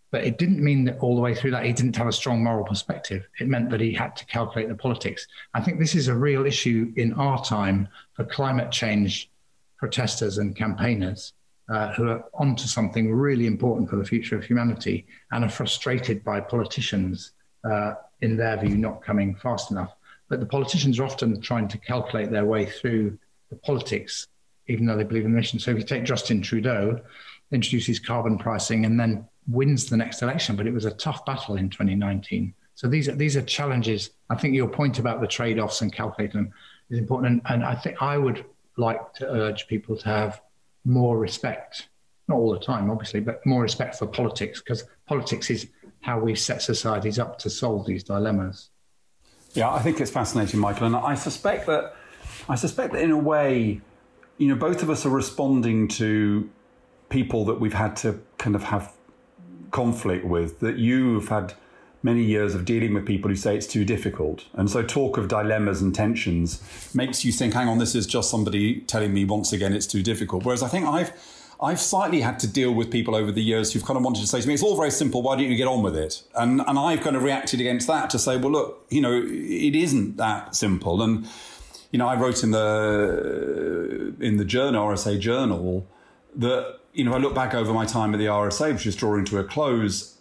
[0.09, 2.43] But it didn't mean that all the way through that he didn't have a strong
[2.43, 3.27] moral perspective.
[3.39, 5.27] It meant that he had to calculate the politics.
[5.53, 9.29] I think this is a real issue in our time for climate change
[9.77, 11.33] protesters and campaigners
[11.69, 16.23] uh, who are onto something really important for the future of humanity and are frustrated
[16.23, 17.31] by politicians,
[17.69, 19.93] uh, in their view, not coming fast enough.
[20.29, 23.17] But the politicians are often trying to calculate their way through
[23.49, 24.27] the politics,
[24.67, 25.59] even though they believe in the mission.
[25.59, 27.01] So if you take Justin Trudeau,
[27.51, 31.55] introduces carbon pricing and then wins the next election, but it was a tough battle
[31.55, 32.53] in 2019.
[32.75, 34.11] So these are these are challenges.
[34.29, 36.53] I think your point about the trade-offs and calculating them
[36.89, 38.45] is important, and, and I think I would
[38.77, 40.41] like to urge people to have
[40.87, 41.89] more respect,
[42.27, 45.67] not all the time, obviously, but more respect for politics because politics is
[46.01, 48.69] how we set societies up to solve these dilemmas.
[49.53, 51.95] Yeah, I think it's fascinating, Michael, and I suspect that
[52.47, 53.81] I suspect that in a way,
[54.37, 56.49] you know, both of us are responding to
[57.09, 58.93] people that we've had to kind of have
[59.71, 60.59] conflict with.
[60.59, 61.53] That you've had
[62.07, 64.45] many years of dealing with people who say it's too difficult.
[64.53, 66.47] And so talk of dilemmas and tensions
[66.93, 70.01] makes you think, hang on, this is just somebody telling me once again it's too
[70.01, 70.45] difficult.
[70.45, 71.11] Whereas I think I've
[71.59, 74.27] I've slightly had to deal with people over the years who've kind of wanted to
[74.27, 76.21] say to me, it's all very simple, why don't you get on with it?
[76.35, 79.75] And, and I've kind of reacted against that to say, well, look, you know, it
[79.75, 81.01] isn't that simple.
[81.01, 81.27] And,
[81.91, 85.87] you know, I wrote in the, in the journal, RSA journal,
[86.35, 89.25] that, you know, I look back over my time at the RSA, which is drawing
[89.25, 90.16] to a close,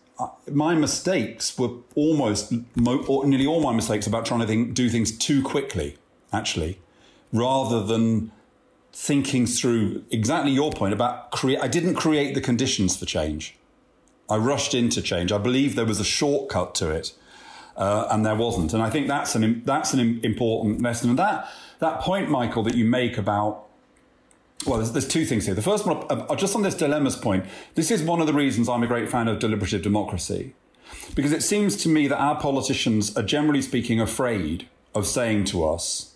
[0.50, 5.42] my mistakes were almost, nearly all my mistakes about trying to think, do things too
[5.42, 5.98] quickly,
[6.32, 6.78] actually,
[7.32, 8.32] rather than
[8.92, 11.60] thinking through exactly your point about create.
[11.60, 13.54] I didn't create the conditions for change.
[14.30, 15.30] I rushed into change.
[15.32, 17.12] I believe there was a shortcut to it,
[17.76, 18.72] uh, and there wasn't.
[18.72, 21.10] And I think that's an that's an important lesson.
[21.10, 21.48] And that
[21.80, 23.66] that point, Michael, that you make about
[24.64, 25.54] well, there's, there's, two things here.
[25.54, 28.68] The first one, uh, just on this dilemmas point, this is one of the reasons
[28.68, 30.54] I'm a great fan of deliberative democracy,
[31.14, 35.64] because it seems to me that our politicians are generally speaking afraid of saying to
[35.64, 36.14] us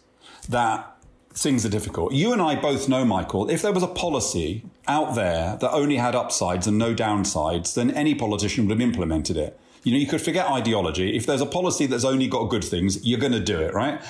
[0.48, 0.96] that
[1.32, 2.12] things are difficult.
[2.12, 5.96] You and I both know, Michael, if there was a policy out there that only
[5.96, 9.58] had upsides and no downsides, then any politician would have implemented it.
[9.84, 11.16] You know, you could forget ideology.
[11.16, 14.00] If there's a policy that's only got good things, you're going to do it, right?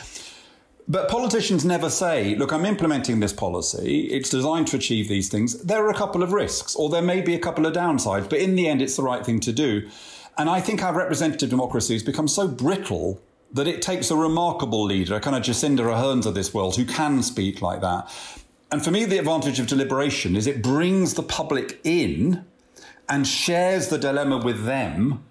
[0.90, 4.08] But politicians never say, look, I'm implementing this policy.
[4.10, 5.62] It's designed to achieve these things.
[5.62, 8.40] There are a couple of risks, or there may be a couple of downsides, but
[8.40, 9.88] in the end, it's the right thing to do.
[10.36, 13.22] And I think our representative democracy has become so brittle
[13.52, 16.84] that it takes a remarkable leader, a kind of Jacinda Ardern of this world, who
[16.84, 18.12] can speak like that.
[18.72, 22.44] And for me, the advantage of deliberation is it brings the public in
[23.08, 25.22] and shares the dilemma with them.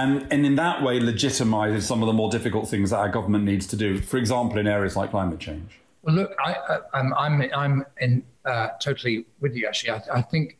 [0.00, 3.44] And, and in that way, legitimizes some of the more difficult things that our government
[3.44, 5.78] needs to do, for example, in areas like climate change.
[6.02, 9.90] Well, look, I, am I'm, I'm, I'm in, uh, totally with you, actually.
[9.90, 10.56] I, I think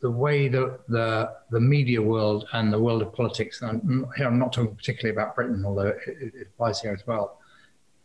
[0.00, 4.26] the way that the the media world and the world of politics, and I'm, here
[4.26, 7.38] I'm not talking particularly about Britain, although it, it, applies here as well.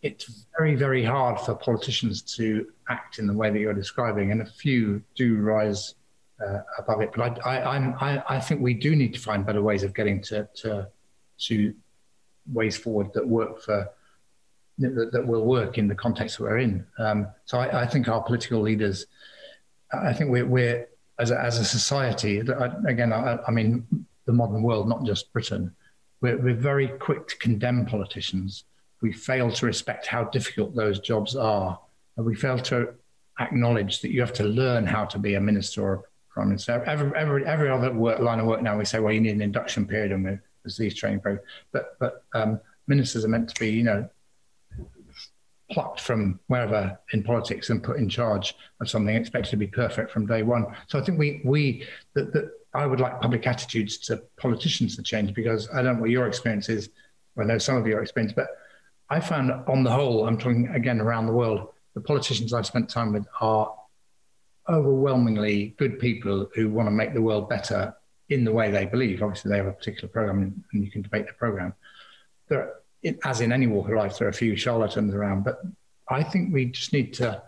[0.01, 4.41] It's very, very hard for politicians to act in the way that you're describing, and
[4.41, 5.95] a few do rise
[6.45, 7.11] uh, above it.
[7.15, 10.21] But I, I, I, I, think we do need to find better ways of getting
[10.23, 10.87] to to,
[11.39, 11.73] to
[12.51, 13.89] ways forward that work for
[14.79, 16.85] that, that will work in the context that we're in.
[16.99, 19.07] Um, so I, I think our political leaders,
[19.91, 20.87] I think we're, we're
[21.19, 23.85] as a, as a society, again, I, I, mean,
[24.25, 25.75] the modern world, not just Britain,
[26.21, 28.65] we're, we're very quick to condemn politicians.
[29.01, 31.79] We fail to respect how difficult those jobs are.
[32.15, 32.93] And we fail to
[33.39, 36.03] acknowledge that you have to learn how to be a minister or
[36.37, 36.83] prime minister.
[36.85, 39.41] Every, every, every other work, line of work now, we say, well, you need an
[39.41, 41.47] induction period and there's these training programs.
[41.71, 44.07] But, but um, ministers are meant to be, you know,
[45.71, 50.11] plucked from wherever in politics and put in charge of something expected to be perfect
[50.11, 50.67] from day one.
[50.87, 55.01] So I think we we that, that I would like public attitudes to politicians to
[55.01, 56.89] change because I don't know what your experience is.
[57.37, 58.47] I know some of your experience, but
[59.09, 62.89] I found on the whole, I'm talking again around the world, the politicians I've spent
[62.89, 63.73] time with are
[64.69, 67.95] overwhelmingly good people who want to make the world better
[68.29, 69.23] in the way they believe.
[69.23, 71.73] Obviously, they have a particular program and you can debate the program.
[72.47, 75.61] They're it, as in any walk of life, there are a few charlatans around, but
[76.09, 77.41] I think we just need to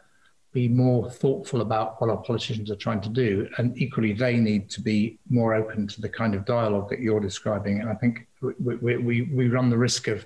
[0.52, 3.48] be more thoughtful about what our politicians are trying to do.
[3.58, 7.20] And equally, they need to be more open to the kind of dialogue that you're
[7.20, 7.82] describing.
[7.82, 10.26] And I think we, we, we run the risk of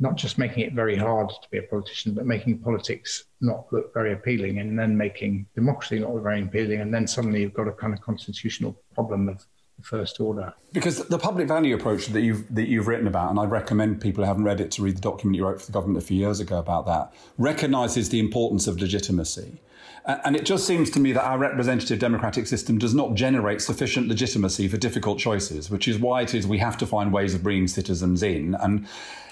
[0.00, 3.92] not just making it very hard to be a politician, but making politics not look
[3.92, 6.80] very appealing and then making democracy not look very appealing.
[6.80, 9.44] And then suddenly you've got a kind of constitutional problem of
[9.78, 10.54] the first order.
[10.72, 14.24] Because the public value approach that you've that you've written about, and I recommend people
[14.24, 16.16] who haven't read it to read the document you wrote for the government a few
[16.16, 19.60] years ago about that, recognises the importance of legitimacy.
[20.06, 24.08] And it just seems to me that our representative democratic system does not generate sufficient
[24.08, 27.42] legitimacy for difficult choices, which is why it is we have to find ways of
[27.42, 28.54] bringing citizens in.
[28.54, 28.86] And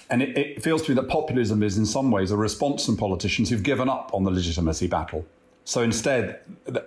[0.09, 2.97] and it, it feels to me that populism is in some ways a response from
[2.97, 5.25] politicians who've given up on the legitimacy battle.
[5.65, 6.41] So instead,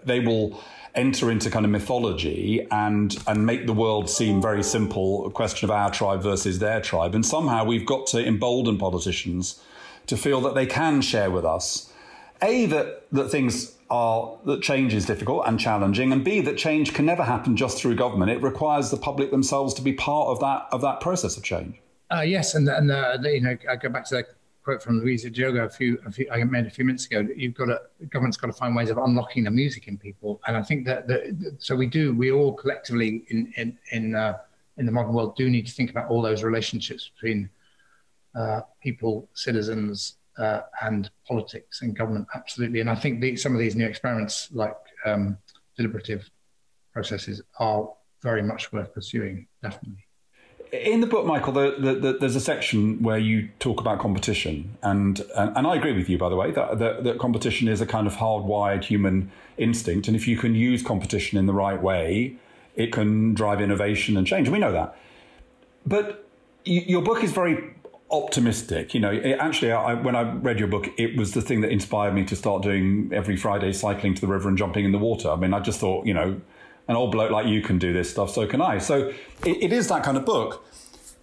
[0.05, 0.61] they will
[0.95, 5.67] enter into kind of mythology and and make the world seem very simple, a question
[5.67, 7.15] of our tribe versus their tribe.
[7.15, 9.63] And somehow we've got to embolden politicians
[10.07, 11.93] to feel that they can share with us,
[12.43, 16.93] A, that, that things are that change is difficult and challenging, and B, that change
[16.95, 18.31] can never happen just through government.
[18.31, 21.82] It requires the public themselves to be part of that of that process of change.
[22.13, 24.27] Uh, yes, and and uh, you know, I go back to the
[24.63, 27.27] quote from Luisa Diogo a few, a few I made a few minutes ago.
[27.35, 30.57] You've got to, government's got to find ways of unlocking the music in people, and
[30.57, 32.15] I think that, that so we do.
[32.15, 34.39] We all collectively in in in, uh,
[34.77, 37.49] in the modern world do need to think about all those relationships between
[38.35, 42.27] uh, people, citizens, uh, and politics and government.
[42.35, 45.39] Absolutely, and I think the, some of these new experiments, like um,
[45.79, 46.31] deliberative
[46.93, 47.89] processes, are
[48.21, 49.47] very much worth pursuing.
[49.63, 50.05] Definitely
[50.73, 54.77] in the book, Michael, the, the, the, there's a section where you talk about competition,
[54.83, 57.83] and and, and I agree with you, by the way, that, that, that competition is
[57.83, 61.81] a kind of hardwired human instinct, and if you can use competition in the right
[61.81, 62.37] way,
[62.75, 64.49] it can drive innovation and change.
[64.49, 64.97] We know that.
[65.85, 66.27] But
[66.65, 67.75] your book is very
[68.11, 68.95] optimistic.
[68.95, 71.71] You know, it, actually, I, when I read your book, it was the thing that
[71.71, 74.99] inspired me to start doing every Friday cycling to the river and jumping in the
[74.99, 75.31] water.
[75.31, 76.41] I mean, I just thought, you know,
[76.93, 78.79] an old bloke like you can do this stuff, so can I.
[78.79, 79.09] So
[79.45, 80.65] it, it is that kind of book.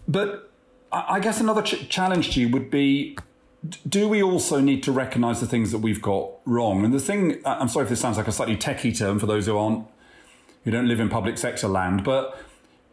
[0.08, 0.52] But
[0.92, 3.18] I, I guess another ch- challenge to you would be
[3.88, 6.86] do we also need to recognize the things that we've got wrong?
[6.86, 9.46] And the thing, I'm sorry if this sounds like a slightly techie term for those
[9.48, 9.86] who aren't,
[10.64, 12.42] who don't live in public sector land, but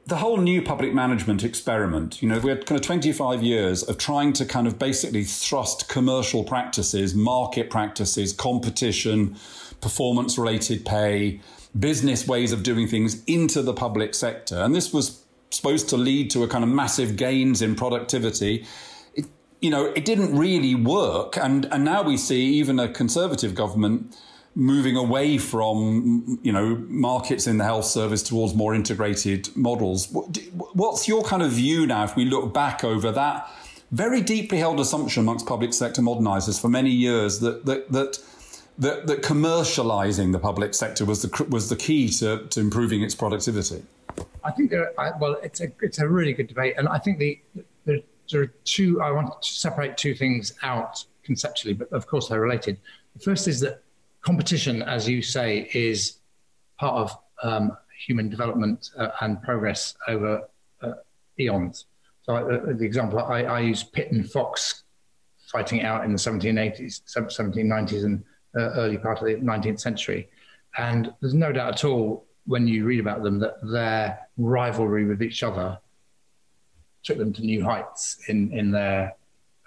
[0.07, 3.99] the whole new public management experiment, you know, we had kind of 25 years of
[3.99, 9.37] trying to kind of basically thrust commercial practices, market practices, competition,
[9.81, 11.41] performance related pay,
[11.79, 14.57] business ways of doing things into the public sector.
[14.57, 18.67] And this was supposed to lead to a kind of massive gains in productivity.
[19.15, 19.27] It,
[19.61, 21.37] you know, it didn't really work.
[21.37, 24.17] And, and now we see even a conservative government
[24.55, 30.09] moving away from, you know, markets in the health service towards more integrated models.
[30.73, 33.51] What's your kind of view now if we look back over that
[33.91, 38.19] very deeply held assumption amongst public sector modernizers for many years that, that, that
[38.79, 43.15] that, that commercializing the public sector was the was the key to, to improving its
[43.15, 43.83] productivity?
[44.45, 44.93] I think there.
[44.99, 47.41] Are, well, it's a it's a really good debate, and I think the
[47.85, 49.01] there, there are two.
[49.01, 52.79] I want to separate two things out conceptually, but of course they're related.
[53.15, 53.83] The first is that
[54.21, 56.19] competition, as you say, is
[56.79, 60.49] part of um, human development uh, and progress over
[60.83, 60.93] uh,
[61.39, 61.87] eons.
[62.23, 64.83] So uh, the example I, I use Pitt and Fox
[65.47, 68.25] fighting out in the 1780s, 1790s, and
[68.57, 70.29] uh, early part of the 19th century.
[70.79, 75.23] And there's no doubt at all when you read about them that their rivalry with
[75.23, 75.79] each other
[77.03, 79.15] took them to new heights in, in their,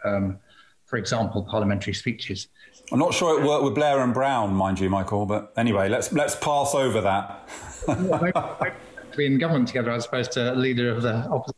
[0.03, 0.39] um,
[0.85, 2.47] for example, parliamentary speeches.
[2.91, 5.25] I'm not sure it worked with Blair and Brown, mind you, Michael.
[5.25, 7.47] But anyway, let's let's pass over that.
[9.15, 11.55] be in government together as opposed to leader of the opposition.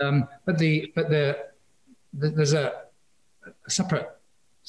[0.00, 1.38] Um, but the but the,
[2.14, 2.72] the there's a,
[3.66, 4.08] a separate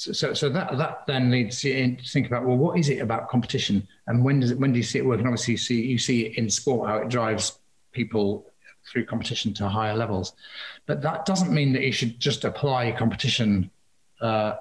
[0.01, 3.29] so, so that that then leads you to think about well, what is it about
[3.29, 5.27] competition, and when does it when do you see it working?
[5.27, 7.59] Obviously, you see you see in sport how it drives
[7.91, 8.47] people
[8.89, 10.33] through competition to higher levels,
[10.87, 13.69] but that doesn't mean that you should just apply competition
[14.21, 14.55] uh,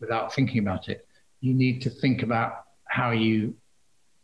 [0.00, 1.06] without thinking about it.
[1.40, 3.54] You need to think about how you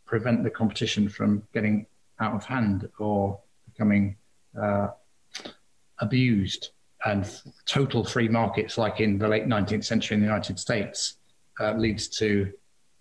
[0.05, 1.87] prevent the competition from getting
[2.19, 4.15] out of hand or becoming
[4.61, 4.89] uh,
[5.99, 6.69] abused
[7.05, 11.15] and total free markets, like in the late 19th century in the United States,
[11.59, 12.51] uh, leads to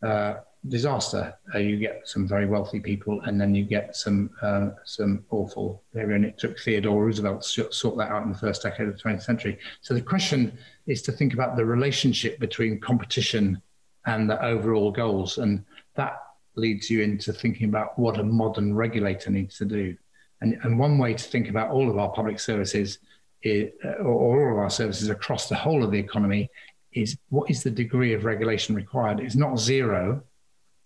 [0.02, 0.34] uh,
[0.68, 1.34] disaster.
[1.54, 5.82] Uh, you get some very wealthy people, and then you get some uh, some awful
[5.92, 6.14] behavior.
[6.14, 9.02] And it took Theodore Roosevelt to sort that out in the first decade of the
[9.02, 9.58] 20th century.
[9.80, 13.60] So the question is to think about the relationship between competition
[14.06, 16.22] and the overall goals, and that
[16.56, 19.96] leads you into thinking about what a modern regulator needs to do.
[20.40, 22.98] And, and one way to think about all of our public services
[23.44, 26.50] or all of our services across the whole of the economy
[26.92, 29.20] is what is the degree of regulation required?
[29.20, 30.22] It's not zero.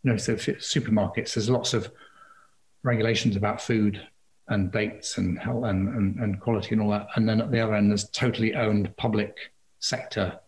[0.03, 1.90] You know, so supermarkets, there's lots of
[2.83, 4.07] regulations about food
[4.49, 7.09] and dates and health and, and, and, quality and all that.
[7.17, 9.35] And then at the other end, there's totally owned public
[9.79, 10.38] sector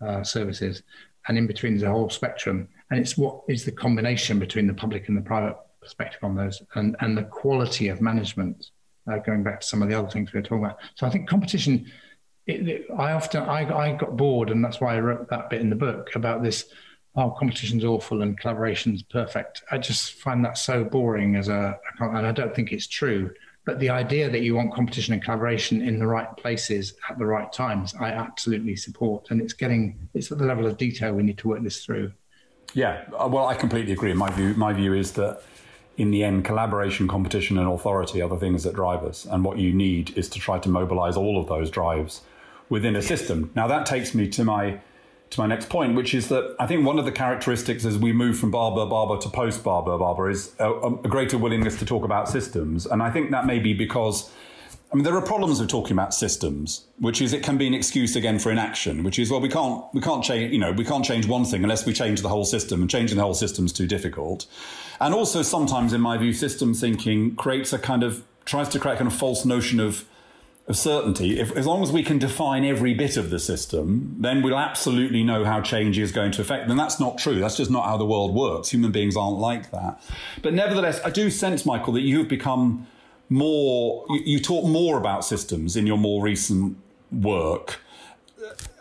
[0.00, 0.82] uh, services.
[1.28, 2.68] And in between, there's a whole spectrum.
[2.90, 6.62] And it's what is the combination between the public and the private perspective on those
[6.74, 8.70] and, and the quality of management
[9.10, 10.78] uh, going back to some of the other things we were talking about.
[10.94, 11.90] So I think competition.
[12.46, 15.60] It, it, I often I, I got bored, and that's why I wrote that bit
[15.60, 16.66] in the book about this.
[17.14, 19.62] Oh, competition's awful and collaboration's perfect.
[19.70, 23.30] I just find that so boring as a, and I don't think it's true.
[23.64, 27.26] But the idea that you want competition and collaboration in the right places at the
[27.26, 29.30] right times, I absolutely support.
[29.30, 32.12] And it's getting it's at the level of detail we need to work this through.
[32.74, 34.14] Yeah, uh, well, I completely agree.
[34.14, 35.42] My view, my view is that
[35.96, 39.24] in the end, collaboration, competition, and authority are the things that drive us.
[39.24, 42.22] And what you need is to try to mobilize all of those drives
[42.68, 43.50] within a system.
[43.54, 44.80] Now, that takes me to my
[45.30, 48.12] to my next point, which is that I think one of the characteristics as we
[48.12, 52.04] move from Barbour Barbour to post Barbour Barbour is a, a greater willingness to talk
[52.04, 52.84] about systems.
[52.84, 54.30] And I think that may be because
[54.92, 57.72] I mean, there are problems with talking about systems, which is it can be an
[57.72, 60.84] excuse again for inaction, which is well, we can't we can't change you know we
[60.84, 63.64] can't change one thing unless we change the whole system, and changing the whole system
[63.64, 64.46] is too difficult.
[65.02, 68.94] And also, sometimes, in my view, system thinking creates a kind of tries to create
[68.94, 70.04] a kind of false notion of
[70.68, 71.40] of certainty.
[71.40, 75.24] If as long as we can define every bit of the system, then we'll absolutely
[75.24, 76.70] know how change is going to affect.
[76.70, 77.40] And that's not true.
[77.40, 78.68] That's just not how the world works.
[78.68, 80.00] Human beings aren't like that.
[80.40, 82.86] But nevertheless, I do sense, Michael, that you have become
[83.28, 86.76] more, you, you talk more about systems in your more recent
[87.10, 87.80] work.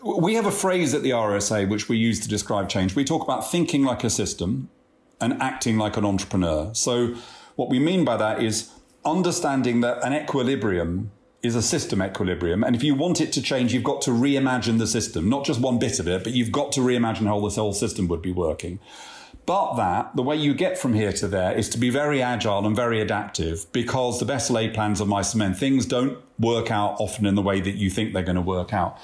[0.05, 2.95] We have a phrase at the RSA which we use to describe change.
[2.95, 4.69] We talk about thinking like a system
[5.21, 6.73] and acting like an entrepreneur.
[6.73, 7.15] So,
[7.55, 8.71] what we mean by that is
[9.05, 11.11] understanding that an equilibrium
[11.43, 12.63] is a system equilibrium.
[12.63, 15.59] And if you want it to change, you've got to reimagine the system, not just
[15.59, 18.31] one bit of it, but you've got to reimagine how this whole system would be
[18.31, 18.79] working.
[19.47, 22.65] But that, the way you get from here to there is to be very agile
[22.65, 26.69] and very adaptive because the best laid plans of mice and men, things don't work
[26.69, 28.99] out often in the way that you think they're going to work out.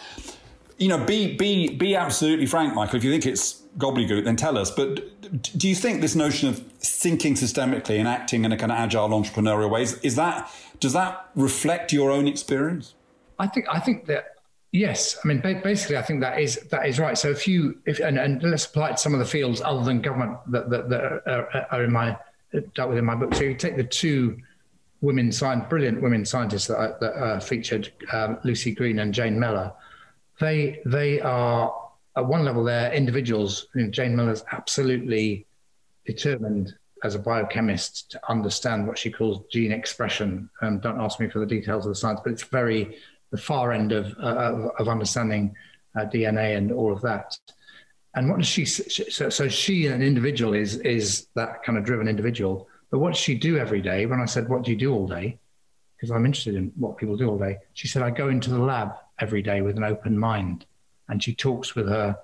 [0.77, 2.97] You know, be, be, be absolutely frank, Michael.
[2.97, 4.71] If you think it's gobbledygook, then tell us.
[4.71, 5.21] But
[5.57, 9.09] do you think this notion of thinking systemically and acting in a kind of agile
[9.09, 12.95] entrepreneurial ways, is that, does that reflect your own experience?
[13.39, 14.37] I think, I think that
[14.73, 17.17] Yes, I mean basically, I think that is that is right.
[17.17, 19.83] So if you if and, and let's apply it to some of the fields other
[19.83, 22.17] than government that that, that are, are, in my
[22.75, 23.33] dealt with in my book.
[23.33, 24.37] So you take the two
[24.99, 25.31] women
[25.69, 29.71] brilliant women scientists that, are, that are featured, um, Lucie Green and Jane Mellor.
[30.39, 31.73] They they are
[32.17, 33.67] at one level they're individuals.
[33.75, 35.45] You know, Jane Mellor's absolutely
[36.05, 40.49] determined as a biochemist to understand what she calls gene expression.
[40.61, 42.97] Um, don't ask me for the details of the science, but it's very
[43.29, 45.55] the far end of, uh, of understanding
[45.95, 47.37] uh, DNA and all of that.
[48.15, 48.65] And what does she?
[48.65, 52.67] So, so she, an individual, is is that kind of driven individual.
[52.89, 54.07] But what does she do every day?
[54.07, 55.37] When I said, "What do you do all day?"
[55.95, 57.59] Because I'm interested in what people do all day.
[57.73, 60.65] She said, "I go into the lab every day with an open mind,"
[61.09, 62.17] and she talks with her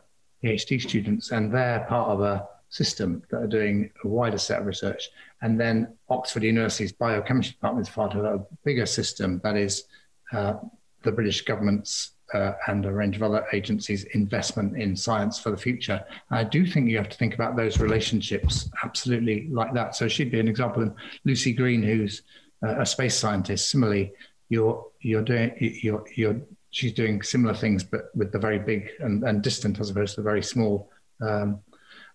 [0.44, 4.66] PhD students, and they're part of a system that are doing a wider set of
[4.66, 5.10] research.
[5.42, 9.84] And then Oxford University's biochemistry department is part of a bigger system that is
[10.32, 10.56] uh,
[11.04, 15.58] the British government's uh, and a range of other agencies' investment in science for the
[15.58, 16.04] future.
[16.32, 19.96] I do think you have to think about those relationships absolutely like that.
[19.96, 20.82] So she'd be an example.
[20.82, 22.24] And Lucie Green, who's
[22.66, 24.14] uh, a space scientist, similarly,
[24.50, 26.42] you're you're doing you're you're
[26.74, 30.22] she's doing similar things, but with the very big and, and distant as opposed to
[30.22, 30.90] the very small.
[31.22, 31.60] Um,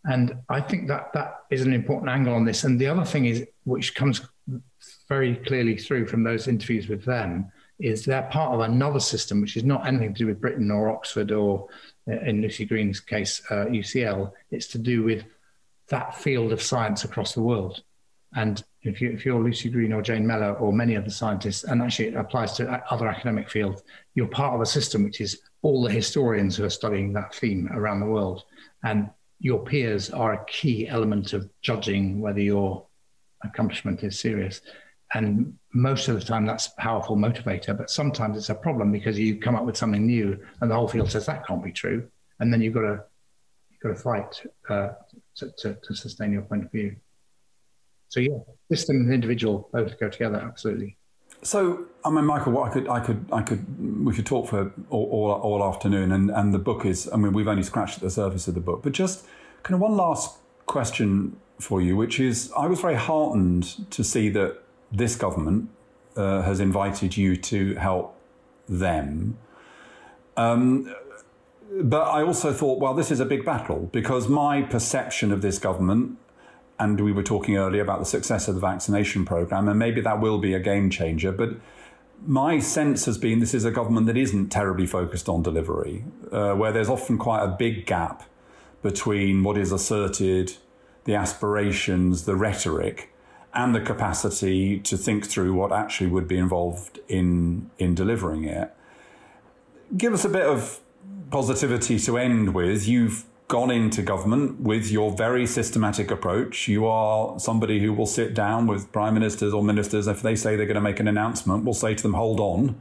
[0.05, 2.65] and I think that that is an important angle on this.
[2.65, 4.21] And the other thing is, which comes
[5.09, 9.57] very clearly through from those interviews with them, is they're part of another system which
[9.57, 11.69] is not anything to do with Britain or Oxford or,
[12.11, 14.33] uh, in Lucie Green's case, uh, UCL.
[14.51, 15.25] It's to do with
[15.89, 17.83] that field of science across the world.
[18.35, 21.83] And if, you, if you're Lucie Green or Jane Mellor or many other scientists, and
[21.83, 23.83] actually it applies to other academic fields,
[24.15, 27.69] you're part of a system which is all the historians who are studying that theme
[27.73, 28.45] around the world.
[28.85, 29.11] And
[29.41, 32.87] your peers are a key element of judging whether your
[33.45, 34.61] accomplishment is serious.
[35.15, 37.77] And most of the time, that's a powerful motivator.
[37.77, 40.89] But sometimes it's a problem because you come up with something new, and the whole
[40.89, 42.09] field says that can't be true,
[42.41, 43.05] and then you've got to
[43.71, 44.91] you've got to fight uh,
[45.37, 46.97] to, to, to sustain your point of view.
[48.09, 48.39] So yeah,
[48.71, 50.97] system and individual both go together absolutely.
[51.43, 54.73] So, I mean, Michael, what I could, I could, I could, we could talk for
[54.91, 58.11] all, all, all, afternoon, and, and the book is, I mean, we've only scratched the
[58.11, 59.25] surface of the book, but just
[59.63, 60.37] kind of one last
[60.67, 65.71] question for you, which is, I was very heartened to see that this government
[66.17, 68.19] uh, has invited you to help
[68.69, 69.39] them.
[70.37, 70.93] Um,
[71.71, 75.59] but I also thought, well, this is a big battle because my perception of this
[75.59, 76.19] government,
[76.79, 80.21] and we were talking earlier about the success of the vaccination program, and maybe that
[80.21, 81.51] will be a game changer, but
[82.27, 86.55] my sense has been this is a government that isn't terribly focused on delivery, uh,
[86.55, 88.25] where there's often quite a big gap
[88.83, 90.57] between what is asserted,
[91.05, 93.13] the aspirations, the rhetoric,
[93.55, 98.75] and the capacity to think through what actually would be involved in in delivering it.
[99.97, 100.81] Give us a bit of
[101.31, 102.87] positivity to end with.
[102.87, 106.69] You've gone into government with your very systematic approach.
[106.69, 110.55] You are somebody who will sit down with prime ministers or ministers if they say
[110.55, 111.65] they're going to make an announcement.
[111.65, 112.81] We'll say to them, "Hold on."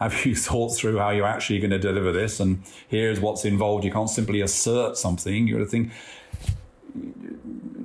[0.00, 2.40] Have you thought through how you're actually going to deliver this?
[2.40, 3.84] And here's what's involved.
[3.84, 5.46] You can't simply assert something.
[5.46, 5.92] You got to think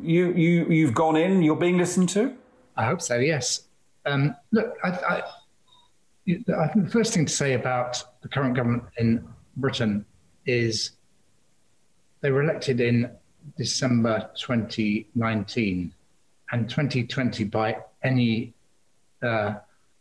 [0.01, 1.43] you you you've gone in.
[1.43, 2.36] You're being listened to.
[2.75, 3.17] I hope so.
[3.17, 3.67] Yes.
[4.05, 5.23] Um, look, I, I,
[6.27, 9.25] I think the first thing to say about the current government in
[9.57, 10.05] Britain
[10.45, 10.91] is
[12.24, 13.11] they were elected in
[13.57, 15.93] December 2019,
[16.51, 18.53] and 2020, by any
[19.21, 19.55] uh,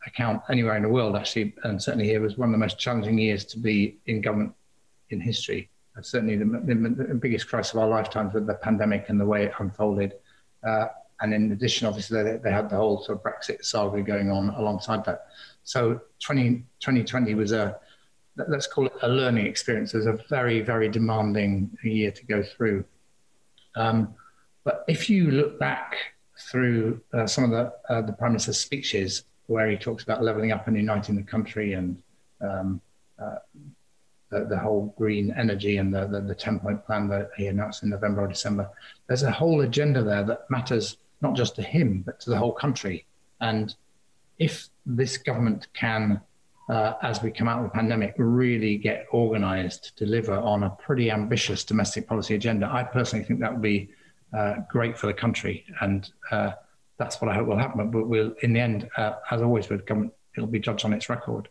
[0.07, 3.19] account anywhere in the world, actually, and certainly here, was one of the most challenging
[3.19, 4.55] years to be in government
[5.11, 5.69] in history
[6.01, 6.75] certainly the, the,
[7.09, 10.15] the, biggest crisis of our lifetimes with the pandemic and the way it unfolded.
[10.65, 10.87] Uh,
[11.21, 14.51] and in addition, obviously, they, they, had the whole sort of Brexit saga going on
[14.51, 15.27] alongside that.
[15.65, 17.79] So 20, 2020 was a,
[18.37, 19.95] let's call it a learning experience.
[19.95, 22.85] It was a very, very demanding year to go through.
[23.75, 24.15] Um,
[24.65, 25.97] but if you look back
[26.39, 30.53] through uh, some of the, uh, the Prime Minister's speeches, where he talks about leveling
[30.53, 32.03] up and uniting the country and
[32.41, 32.81] um,
[33.19, 33.37] uh,
[34.31, 37.83] the, the, whole green energy and the, the, the 10 point plan that he announced
[37.83, 38.69] in November or December.
[39.07, 42.53] There's a whole agenda there that matters not just to him, but to the whole
[42.53, 43.05] country.
[43.41, 43.75] And
[44.39, 46.21] if this government can,
[46.69, 50.71] uh, as we come out of the pandemic, really get organized to deliver on a
[50.71, 53.91] pretty ambitious domestic policy agenda, I personally think that would be
[54.33, 55.65] uh, great for the country.
[55.81, 56.53] And uh,
[56.99, 57.91] that's what I hope will happen.
[57.91, 61.09] But we'll, in the end, uh, as always with government, it'll be judged on its
[61.09, 61.49] record.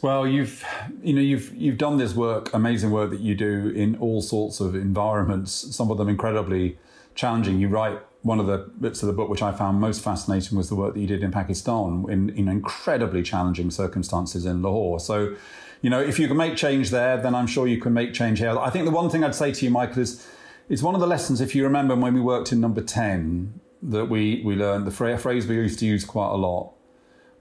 [0.00, 0.64] Well, you've
[1.02, 4.58] you know you've you've done this work, amazing work that you do in all sorts
[4.58, 5.52] of environments.
[5.52, 6.78] Some of them incredibly
[7.14, 7.58] challenging.
[7.58, 10.68] You write one of the bits of the book which I found most fascinating was
[10.68, 15.00] the work that you did in Pakistan in, in incredibly challenging circumstances in Lahore.
[15.00, 15.34] So,
[15.80, 18.38] you know, if you can make change there, then I'm sure you can make change
[18.38, 18.58] here.
[18.58, 20.26] I think the one thing I'd say to you, Michael, is
[20.68, 21.40] it's one of the lessons.
[21.40, 25.46] If you remember when we worked in Number Ten, that we we learned the phrase
[25.46, 26.74] we used to use quite a lot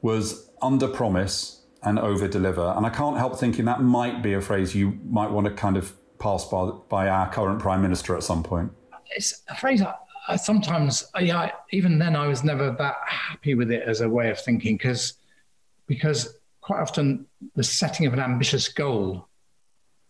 [0.02, 2.74] was under promise and over deliver.
[2.76, 5.78] And I can't help thinking that might be a phrase you might want to kind
[5.78, 8.72] of pass by, by our current prime minister at some point.
[9.16, 9.94] It's a phrase I,
[10.30, 14.30] I sometimes, yeah, even then I was never that happy with it as a way
[14.30, 15.16] of thinking because
[15.88, 17.26] because quite often
[17.56, 19.28] the setting of an ambitious goal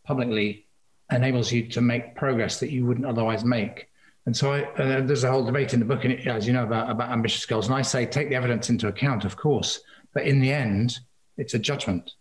[0.04, 0.68] publicly
[1.10, 3.88] enables you to make progress that you wouldn't otherwise make.
[4.26, 6.92] And so I, uh, there's a whole debate in the book, as you know, about,
[6.92, 7.68] about ambitious goals.
[7.68, 9.80] And I say take the evidence into account, of course,
[10.14, 11.00] but in the end,
[11.38, 12.12] it's a judgment.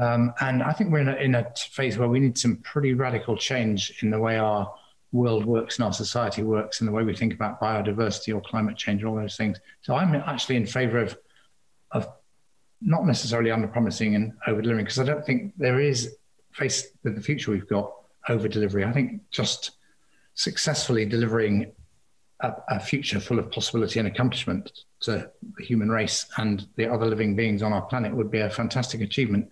[0.00, 2.94] Um, and I think we're in a, in a phase where we need some pretty
[2.94, 4.74] radical change in the way our
[5.14, 8.76] world works and our society works, and the way we think about biodiversity or climate
[8.76, 9.58] change and all those things.
[9.80, 11.16] So I'm actually in favour of
[11.92, 12.08] of
[12.82, 16.16] not necessarily under promising and over delivering because I don't think there is
[16.52, 17.90] faced with the future we've got
[18.28, 18.84] over delivery.
[18.84, 19.72] I think just
[20.34, 21.72] successfully delivering
[22.40, 27.06] a, a, future full of possibility and accomplishment to the human race and the other
[27.06, 29.48] living beings on our planet would be a fantastic achievement.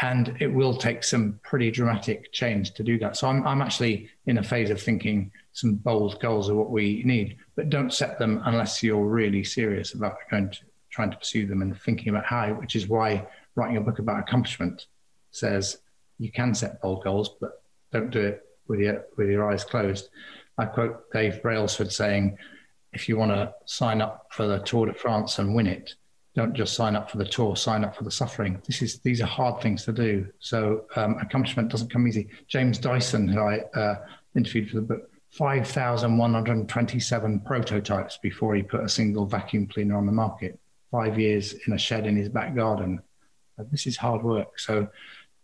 [0.00, 3.16] And it will take some pretty dramatic change to do that.
[3.16, 7.02] So I'm, I'm actually in a phase of thinking some bold goals are what we
[7.04, 10.58] need, but don't set them unless you're really serious about going to
[10.90, 13.26] trying to pursue them and thinking about how, which is why
[13.56, 14.86] writing a book about accomplishment
[15.32, 15.78] says
[16.18, 20.08] you can set bold goals, but don't do it with your with your eyes closed.
[20.56, 22.38] I quote Dave Brailsford saying,
[22.92, 25.94] "If you want to sign up for the Tour de France and win it,
[26.34, 28.60] don't just sign up for the tour, sign up for the suffering.
[28.66, 30.26] This is these are hard things to do.
[30.40, 32.28] So um, accomplishment doesn't come easy.
[32.48, 33.96] James Dyson, who I uh,
[34.34, 40.12] interviewed for the book, 5,127 prototypes before he put a single vacuum cleaner on the
[40.12, 40.60] market.
[40.90, 43.00] Five years in a shed in his back garden.
[43.58, 44.58] Uh, this is hard work.
[44.58, 44.88] So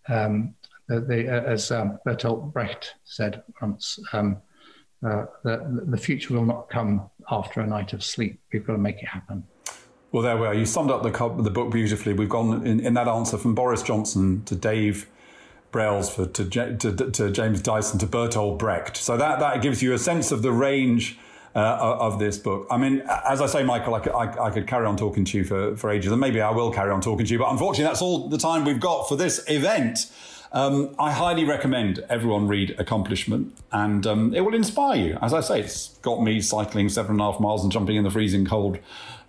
[0.08, 0.54] um,
[0.90, 4.38] uh, as um, Bertolt Brecht said once, um,
[5.04, 8.40] uh, the, the future will not come after a night of sleep.
[8.52, 9.44] We've got to make it happen.
[10.12, 10.54] Well, there we are.
[10.54, 12.12] You summed up the, the book beautifully.
[12.14, 15.08] We've gone in, in that answer from Boris Johnson to Dave
[15.70, 16.44] Brailsford to,
[16.76, 18.96] to, to, James Dyson to Bertolt Brecht.
[18.96, 21.16] So that, that gives you a sense of the range
[21.54, 22.66] uh, of this book.
[22.70, 25.38] I mean, as I say, Michael, I could, I, I could, carry on talking to
[25.38, 27.84] you for, for ages, and maybe I will carry on talking to you, but unfortunately,
[27.84, 30.10] that's all the time we've got for this event.
[30.52, 35.18] Um, I highly recommend everyone read Accomplishment, and um, it will inspire you.
[35.22, 38.02] As I say, it's got me cycling seven and a half miles and jumping in
[38.02, 38.78] the freezing cold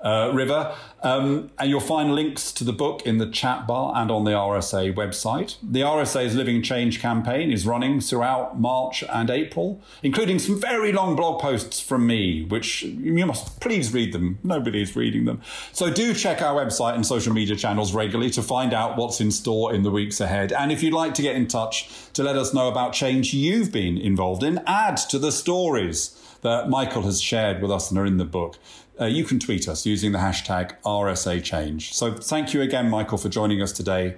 [0.01, 0.75] uh, River.
[1.03, 4.31] Um, and you'll find links to the book in the chat bar and on the
[4.31, 5.55] RSA website.
[5.63, 11.15] The RSA's Living Change campaign is running throughout March and April, including some very long
[11.15, 14.37] blog posts from me, which you must please read them.
[14.43, 15.41] Nobody is reading them.
[15.71, 19.31] So do check our website and social media channels regularly to find out what's in
[19.31, 20.53] store in the weeks ahead.
[20.53, 23.71] And if you'd like to get in touch to let us know about change you've
[23.71, 28.05] been involved in, add to the stories that Michael has shared with us and are
[28.05, 28.57] in the book
[28.99, 31.93] uh, you can tweet us using the hashtag RSA Change.
[31.93, 34.15] So thank you again, Michael, for joining us today,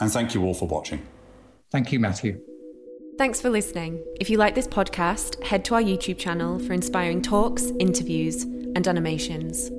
[0.00, 1.06] and thank you all for watching.
[1.70, 2.40] Thank you, Matthew.
[3.16, 4.04] Thanks for listening.
[4.20, 8.88] If you like this podcast, head to our YouTube channel for inspiring talks, interviews, and
[8.88, 9.70] animations.